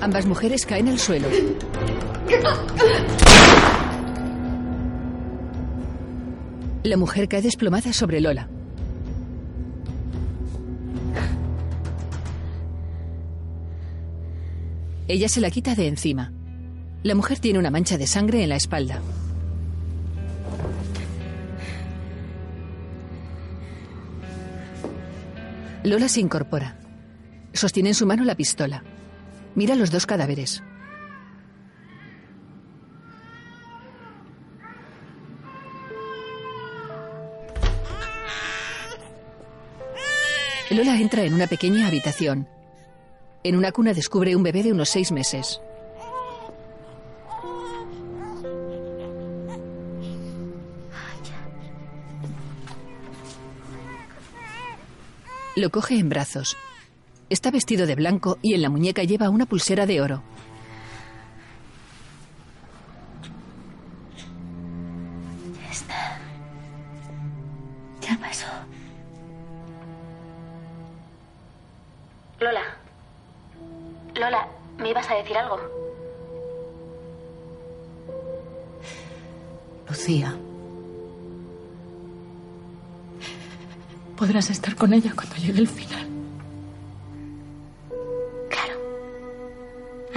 [0.00, 1.28] Ambas mujeres caen al suelo.
[6.82, 8.48] La mujer cae desplomada sobre Lola.
[15.08, 16.32] Ella se la quita de encima.
[17.02, 19.00] La mujer tiene una mancha de sangre en la espalda.
[25.82, 26.76] Lola se incorpora.
[27.52, 28.84] Sostiene en su mano la pistola.
[29.54, 30.62] Mira los dos cadáveres.
[40.70, 42.46] Lola entra en una pequeña habitación.
[43.42, 45.60] En una cuna descubre un bebé de unos seis meses.
[55.56, 56.56] Lo coge en brazos.
[57.30, 60.22] Está vestido de blanco y en la muñeca lleva una pulsera de oro.
[72.40, 72.62] Lola.
[74.14, 75.58] Lola, ¿me ibas a decir algo?
[79.88, 80.34] Lucía.
[84.16, 86.10] Podrás estar con ella cuando llegue el final.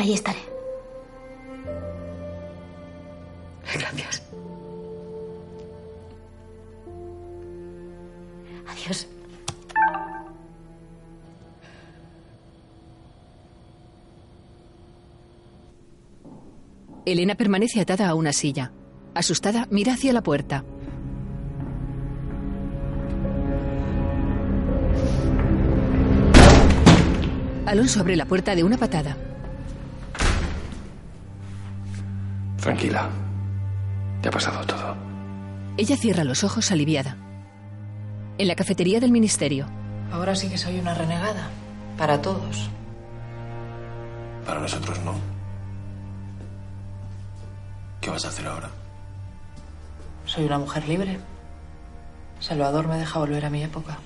[0.04, 0.40] Ahí estaré.
[3.74, 4.22] Gracias.
[8.68, 9.08] Adiós.
[17.06, 18.72] Elena permanece atada a una silla.
[19.14, 20.64] Asustada, mira hacia la puerta.
[27.66, 29.18] Alonso abre la puerta de una patada.
[32.62, 33.10] Tranquila.
[34.22, 34.96] Ya ha pasado todo.
[35.78, 37.18] Ella cierra los ojos aliviada.
[38.38, 39.68] En la cafetería del ministerio,
[40.14, 41.50] Ahora sí que soy una renegada.
[41.98, 42.70] Para todos.
[44.46, 45.33] Para nosotros no.
[48.04, 48.70] ¿Qué vas a hacer ahora?
[50.26, 51.20] Soy una mujer libre.
[52.42, 53.98] Salvador me deja volver a mi época.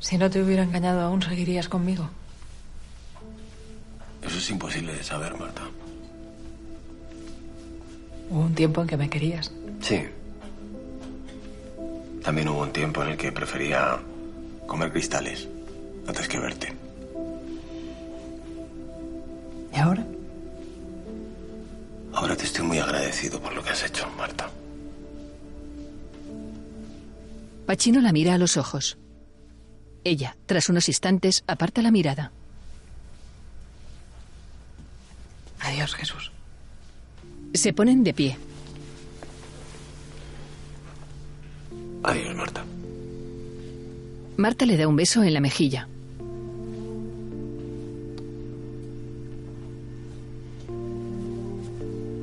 [0.00, 2.08] Si no te hubiera engañado aún, seguirías conmigo.
[4.22, 5.60] Eso es imposible de saber, Marta.
[8.30, 9.52] Hubo un tiempo en que me querías.
[9.82, 10.06] Sí.
[12.28, 13.98] También hubo un tiempo en el que prefería
[14.66, 15.48] comer cristales
[16.06, 16.74] antes que verte.
[19.72, 20.04] ¿Y ahora?
[22.12, 24.50] Ahora te estoy muy agradecido por lo que has hecho, Marta.
[27.64, 28.98] Pachino la mira a los ojos.
[30.04, 32.30] Ella, tras unos instantes, aparta la mirada.
[35.60, 36.30] Adiós, Jesús.
[37.54, 38.47] Se ponen de pie.
[42.02, 42.64] Adiós, Marta.
[44.36, 45.88] Marta le da un beso en la mejilla.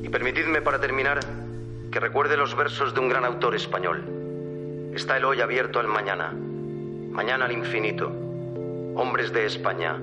[0.02, 1.20] Y permitidme para terminar
[1.90, 4.02] que recuerde los versos de un gran autor español.
[4.94, 8.10] Está el hoy abierto al mañana, mañana al infinito.
[8.96, 9.98] Hombres de España,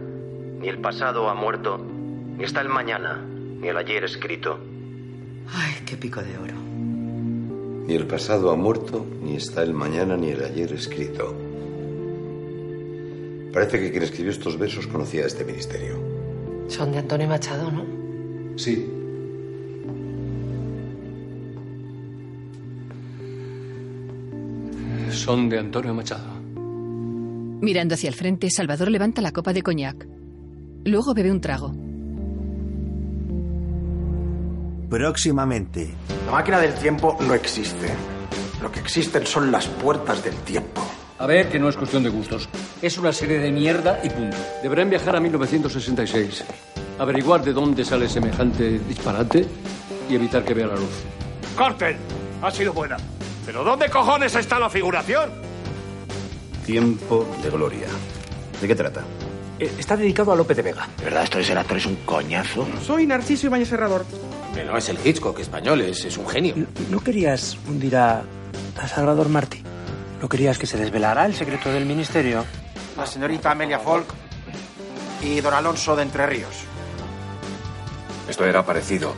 [0.59, 3.19] ni el pasado ha muerto, ni está el mañana,
[3.59, 4.59] ni el ayer escrito.
[5.51, 6.72] Ay, qué pico de oro.
[7.87, 11.35] Ni el pasado ha muerto, ni está el mañana, ni el ayer escrito.
[13.53, 15.99] Parece que quien escribió estos versos conocía este ministerio.
[16.67, 17.85] Son de Antonio Machado, ¿no?
[18.57, 18.89] Sí.
[25.11, 26.33] Son de Antonio Machado.
[27.61, 30.07] Mirando hacia el frente, Salvador levanta la copa de coñac.
[30.85, 31.82] Luego bebe un trago.
[34.93, 35.91] Próximamente.
[36.27, 37.87] La máquina del tiempo no existe.
[38.61, 40.85] Lo que existen son las puertas del tiempo.
[41.17, 42.47] A ver, que no es cuestión de gustos.
[42.79, 44.37] Es una serie de mierda y punto.
[44.61, 46.43] Deberán viajar a 1966,
[46.99, 49.47] averiguar de dónde sale semejante disparate
[50.07, 51.01] y evitar que vea la luz.
[51.57, 51.97] ¡Corten!
[52.43, 52.97] Ha sido buena.
[53.47, 55.31] ¿Pero dónde cojones está la figuración?
[56.67, 57.87] Tiempo de gloria.
[58.61, 59.01] ¿De qué trata?
[59.59, 60.87] Eh, está dedicado a Lope de Vega.
[60.97, 62.67] ¿De verdad esto de ser actor es un coñazo?
[62.85, 64.05] Soy Narciso Ibáñez Serrador.
[64.53, 66.55] Que no es el Hitchcock español, es, es un genio.
[66.89, 68.23] ¿No querías hundir a,
[68.79, 69.63] a Salvador Martí?
[70.21, 72.45] ¿No querías que se desvelara el secreto del ministerio?
[72.95, 74.05] La señorita Amelia Folk
[75.23, 76.55] y don Alonso de Entre Ríos.
[78.29, 79.13] Esto era parecido,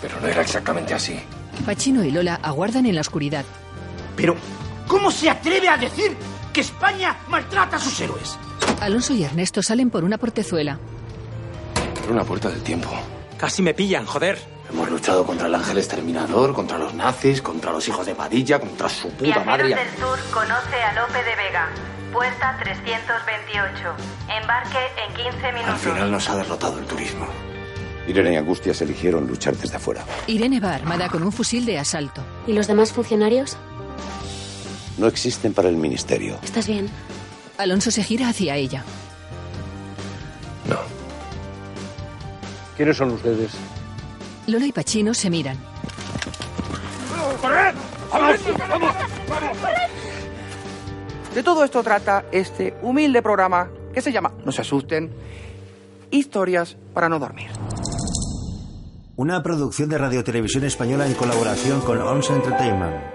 [0.00, 1.18] pero no era exactamente así.
[1.64, 3.44] Pachino y Lola aguardan en la oscuridad.
[4.16, 4.36] Pero,
[4.88, 6.16] ¿cómo se atreve a decir
[6.52, 8.36] que España maltrata a sus héroes?
[8.80, 10.78] Alonso y Ernesto salen por una portezuela.
[12.02, 12.90] Por una puerta del tiempo.
[13.42, 14.38] Casi me pillan, joder.
[14.70, 18.88] Hemos luchado contra el ángel exterminador, contra los nazis, contra los hijos de Padilla, contra
[18.88, 19.70] su puta madre.
[19.70, 21.68] y a- del Sur conoce a Lope de Vega.
[22.12, 23.96] Puerta 328.
[24.40, 24.78] Embarque
[25.08, 25.80] en 15 Al minutos.
[25.80, 27.26] final nos ha derrotado el turismo.
[28.06, 30.04] Irene y Angustias eligieron luchar desde afuera.
[30.28, 32.22] Irene va armada con un fusil de asalto.
[32.46, 33.56] ¿Y los demás funcionarios?
[34.98, 36.38] No existen para el ministerio.
[36.44, 36.88] ¿Estás bien?
[37.58, 38.84] Alonso se gira hacia ella.
[42.76, 43.52] ¿Quiénes son ustedes?
[44.46, 45.56] Lola y Pachino se miran.
[47.40, 47.74] ¡Corred!
[48.10, 48.40] ¡Vamos!
[48.68, 48.94] ¡Vamos!
[51.34, 55.10] De todo esto trata este humilde programa que se llama, no se asusten,
[56.10, 57.48] Historias para no dormir.
[59.16, 63.11] Una producción de Radio Televisión Española en colaboración con ONS Entertainment.